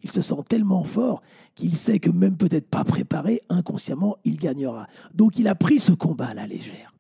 il 0.05 0.11
se 0.11 0.21
sent 0.21 0.35
tellement 0.49 0.85
fort 0.85 1.23
qu'il 1.55 1.77
sait 1.77 1.99
que 1.99 2.11
même 2.11 2.37
peut-être 2.37 2.69
pas 2.69 2.85
préparé, 2.85 3.43
inconsciemment, 3.49 4.19
il 4.25 4.37
gagnera. 4.37 4.87
Donc 5.15 5.39
il 5.39 5.49
a 5.49 5.55
pris 5.55 5.81
ce 5.81 5.93
combat 5.93 6.27
à 6.27 6.35
la 6.35 6.47
légère. 6.47 6.93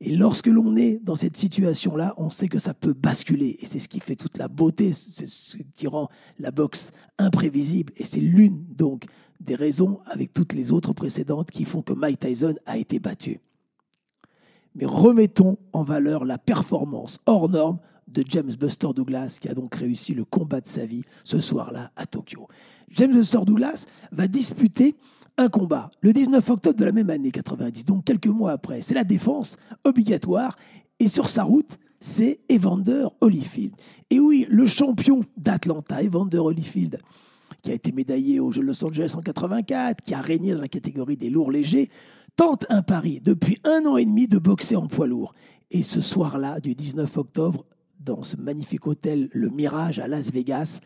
Et 0.00 0.16
lorsque 0.16 0.48
l'on 0.48 0.74
est 0.74 0.98
dans 1.04 1.14
cette 1.14 1.36
situation-là, 1.36 2.14
on 2.16 2.30
sait 2.30 2.48
que 2.48 2.58
ça 2.58 2.74
peut 2.74 2.92
basculer. 2.92 3.56
Et 3.60 3.66
c'est 3.66 3.78
ce 3.78 3.88
qui 3.88 4.00
fait 4.00 4.16
toute 4.16 4.36
la 4.36 4.48
beauté, 4.48 4.92
c'est 4.92 5.28
ce 5.28 5.56
qui 5.76 5.86
rend 5.86 6.08
la 6.40 6.50
boxe 6.50 6.90
imprévisible. 7.18 7.92
Et 7.96 8.04
c'est 8.04 8.20
l'une 8.20 8.64
donc 8.76 9.04
des 9.38 9.54
raisons, 9.54 10.00
avec 10.06 10.32
toutes 10.32 10.54
les 10.54 10.72
autres 10.72 10.92
précédentes, 10.92 11.52
qui 11.52 11.64
font 11.64 11.82
que 11.82 11.92
Mike 11.92 12.18
Tyson 12.18 12.54
a 12.66 12.78
été 12.78 12.98
battu. 12.98 13.38
Mais 14.74 14.86
remettons 14.86 15.58
en 15.72 15.82
valeur 15.82 16.24
la 16.24 16.38
performance 16.38 17.18
hors 17.26 17.48
norme 17.48 17.78
de 18.08 18.24
James 18.28 18.52
Buster 18.58 18.88
Douglas, 18.94 19.38
qui 19.40 19.48
a 19.48 19.54
donc 19.54 19.74
réussi 19.74 20.14
le 20.14 20.24
combat 20.24 20.60
de 20.60 20.68
sa 20.68 20.84
vie 20.84 21.02
ce 21.24 21.40
soir-là 21.40 21.90
à 21.96 22.06
Tokyo. 22.06 22.48
James 22.90 23.12
Buster 23.12 23.40
Douglas 23.46 23.86
va 24.12 24.28
disputer 24.28 24.96
un 25.38 25.48
combat 25.48 25.88
le 26.00 26.12
19 26.12 26.50
octobre 26.50 26.78
de 26.78 26.84
la 26.84 26.92
même 26.92 27.10
année 27.10 27.30
90, 27.30 27.84
donc 27.84 28.04
quelques 28.04 28.26
mois 28.26 28.52
après. 28.52 28.82
C'est 28.82 28.94
la 28.94 29.04
défense 29.04 29.56
obligatoire 29.84 30.56
et 31.00 31.08
sur 31.08 31.28
sa 31.28 31.42
route, 31.42 31.78
c'est 32.00 32.40
Evander 32.50 33.06
Holyfield. 33.20 33.74
Et 34.10 34.20
oui, 34.20 34.46
le 34.50 34.66
champion 34.66 35.24
d'Atlanta, 35.36 36.02
Evander 36.02 36.38
Holyfield, 36.38 36.98
qui 37.62 37.70
a 37.70 37.74
été 37.74 37.92
médaillé 37.92 38.40
aux 38.40 38.50
Jeux 38.52 38.60
de 38.60 38.66
Los 38.66 38.84
Angeles 38.84 39.14
en 39.16 39.20
84, 39.20 40.02
qui 40.02 40.14
a 40.14 40.20
régné 40.20 40.54
dans 40.54 40.60
la 40.60 40.68
catégorie 40.68 41.16
des 41.16 41.30
lourds 41.30 41.50
légers, 41.50 41.90
tente 42.36 42.66
un 42.68 42.82
pari 42.82 43.20
depuis 43.20 43.58
un 43.64 43.86
an 43.86 43.96
et 43.96 44.04
demi 44.04 44.26
de 44.26 44.38
boxer 44.38 44.76
en 44.76 44.86
poids 44.86 45.06
lourd. 45.06 45.34
Et 45.70 45.82
ce 45.82 46.00
soir-là, 46.00 46.60
du 46.60 46.74
19 46.74 47.16
octobre, 47.16 47.64
dans 48.00 48.22
ce 48.22 48.36
magnifique 48.36 48.86
hôtel, 48.86 49.28
le 49.32 49.48
Mirage 49.48 49.98
à 49.98 50.08
Las 50.08 50.32
Vegas, 50.32 50.80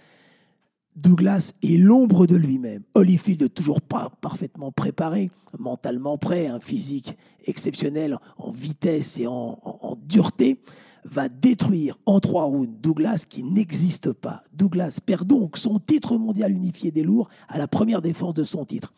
Douglas 0.95 1.53
est 1.63 1.77
l'ombre 1.77 2.27
de 2.27 2.37
lui-même. 2.37 2.83
Holyfield, 2.95 3.53
toujours 3.53 3.81
parfaitement 3.83 4.73
préparé, 4.73 5.31
mentalement 5.59 6.17
prêt, 6.17 6.47
un 6.47 6.61
physique 6.61 7.17
exceptionnel 7.45 8.19
en 8.39 8.51
vitesse 8.51 9.19
et 9.19 9.27
en, 9.27 9.59
en 9.63 9.97
dureté, 9.97 10.61
va 11.05 11.29
détruire 11.29 11.99
en 12.07 12.21
trois 12.21 12.45
rounds 12.45 12.81
Douglas 12.81 13.25
qui 13.29 13.43
n'existe 13.43 14.13
pas. 14.13 14.43
Douglas 14.53 14.99
perd 15.05 15.27
donc 15.27 15.59
son 15.59 15.79
titre 15.79 16.17
mondial 16.17 16.53
unifié 16.53 16.91
des 16.91 17.03
lourds 17.03 17.29
à 17.49 17.59
la 17.59 17.69
première 17.69 18.03
défense 18.03 18.35
de 18.35 18.45
son 18.45 18.65
titre 18.65 18.93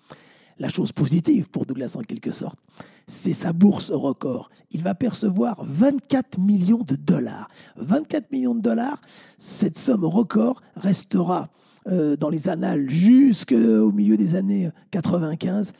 la 0.58 0.68
chose 0.68 0.92
positive 0.92 1.48
pour 1.48 1.66
Douglas 1.66 1.94
en 1.96 2.02
quelque 2.02 2.32
sorte, 2.32 2.58
c'est 3.06 3.32
sa 3.32 3.52
bourse 3.52 3.90
record. 3.90 4.50
Il 4.70 4.82
va 4.82 4.94
percevoir 4.94 5.64
24 5.64 6.38
millions 6.38 6.84
de 6.86 6.94
dollars. 6.94 7.48
24 7.76 8.30
millions 8.32 8.54
de 8.54 8.60
dollars, 8.60 9.00
cette 9.38 9.78
somme 9.78 10.04
record 10.04 10.62
restera 10.76 11.48
euh, 11.88 12.16
dans 12.16 12.28
les 12.28 12.48
annales 12.48 12.88
jusqu'au 12.90 13.92
milieu 13.92 14.16
des 14.16 14.34
années 14.34 14.70
95, 14.90 15.72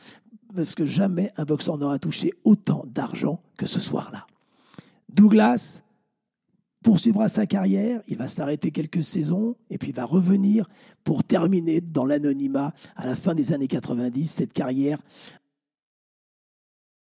parce 0.55 0.73
que 0.73 0.85
jamais 0.85 1.31
un 1.37 1.43
boxeur 1.43 1.77
n'aura 1.77 1.99
touché 1.99 2.33
autant 2.43 2.83
d'argent 2.87 3.41
que 3.57 3.67
ce 3.67 3.79
soir-là. 3.79 4.25
Douglas 5.13 5.81
poursuivra 6.83 7.27
sa 7.27 7.45
carrière, 7.45 8.01
il 8.07 8.17
va 8.17 8.27
s'arrêter 8.27 8.71
quelques 8.71 9.03
saisons 9.03 9.55
et 9.69 9.77
puis 9.77 9.91
va 9.91 10.05
revenir 10.05 10.69
pour 11.03 11.23
terminer 11.23 11.81
dans 11.81 12.05
l'anonymat 12.05 12.73
à 12.95 13.05
la 13.05 13.15
fin 13.15 13.35
des 13.35 13.53
années 13.53 13.67
90 13.67 14.27
cette 14.27 14.53
carrière 14.53 14.99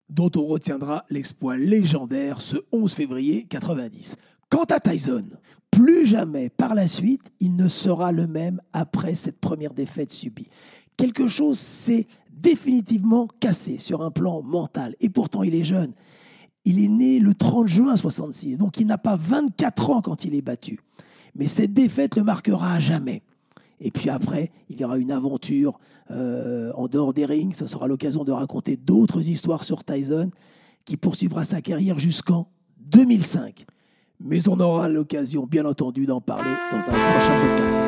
dont 0.09 0.31
on 0.35 0.45
retiendra 0.45 1.05
l'exploit 1.09 1.57
légendaire 1.57 2.41
ce 2.41 2.57
11 2.71 2.93
février 2.93 3.45
90. 3.49 4.15
Quant 4.49 4.65
à 4.65 4.79
Tyson, 4.79 5.25
plus 5.71 6.05
jamais 6.05 6.49
par 6.49 6.75
la 6.75 6.87
suite, 6.87 7.31
il 7.39 7.55
ne 7.55 7.67
sera 7.67 8.11
le 8.11 8.27
même 8.27 8.61
après 8.71 9.15
cette 9.15 9.39
première 9.39 9.73
défaite 9.73 10.11
subie. 10.11 10.49
Quelque 10.95 11.27
chose 11.27 11.59
s'est 11.59 12.07
définitivement 12.29 13.27
cassé 13.39 13.77
sur 13.77 14.01
un 14.03 14.11
plan 14.11 14.41
mental 14.41 14.95
et 14.99 15.09
pourtant 15.09 15.43
il 15.43 15.55
est 15.55 15.63
jeune. 15.63 15.93
Il 16.65 16.83
est 16.83 16.87
né 16.87 17.19
le 17.19 17.33
30 17.33 17.67
juin 17.67 17.95
66, 17.95 18.57
donc 18.57 18.79
il 18.79 18.87
n'a 18.87 18.97
pas 18.97 19.15
24 19.15 19.89
ans 19.91 20.01
quand 20.01 20.25
il 20.25 20.33
est 20.35 20.41
battu. 20.41 20.79
Mais 21.35 21.47
cette 21.47 21.73
défaite 21.73 22.15
le 22.15 22.23
marquera 22.23 22.73
à 22.73 22.79
jamais. 22.79 23.21
Et 23.79 23.91
puis 23.91 24.09
après, 24.09 24.51
il 24.69 24.79
y 24.79 24.85
aura 24.85 24.97
une 24.97 25.11
aventure 25.11 25.79
euh, 26.11 26.71
en 26.75 26.87
dehors 26.87 27.13
des 27.13 27.25
rings. 27.25 27.53
Ce 27.53 27.67
sera 27.67 27.87
l'occasion 27.87 28.23
de 28.23 28.31
raconter 28.31 28.77
d'autres 28.77 29.27
histoires 29.27 29.63
sur 29.63 29.83
Tyson 29.83 30.31
qui 30.85 30.97
poursuivra 30.97 31.43
sa 31.43 31.61
carrière 31.61 31.99
jusqu'en 31.99 32.47
2005. 32.79 33.65
Mais 34.19 34.47
on 34.47 34.59
aura 34.59 34.87
l'occasion, 34.87 35.45
bien 35.45 35.65
entendu, 35.65 36.05
d'en 36.05 36.21
parler 36.21 36.51
dans 36.71 36.77
un 36.77 36.81
prochain 36.81 37.41
podcast. 37.41 37.84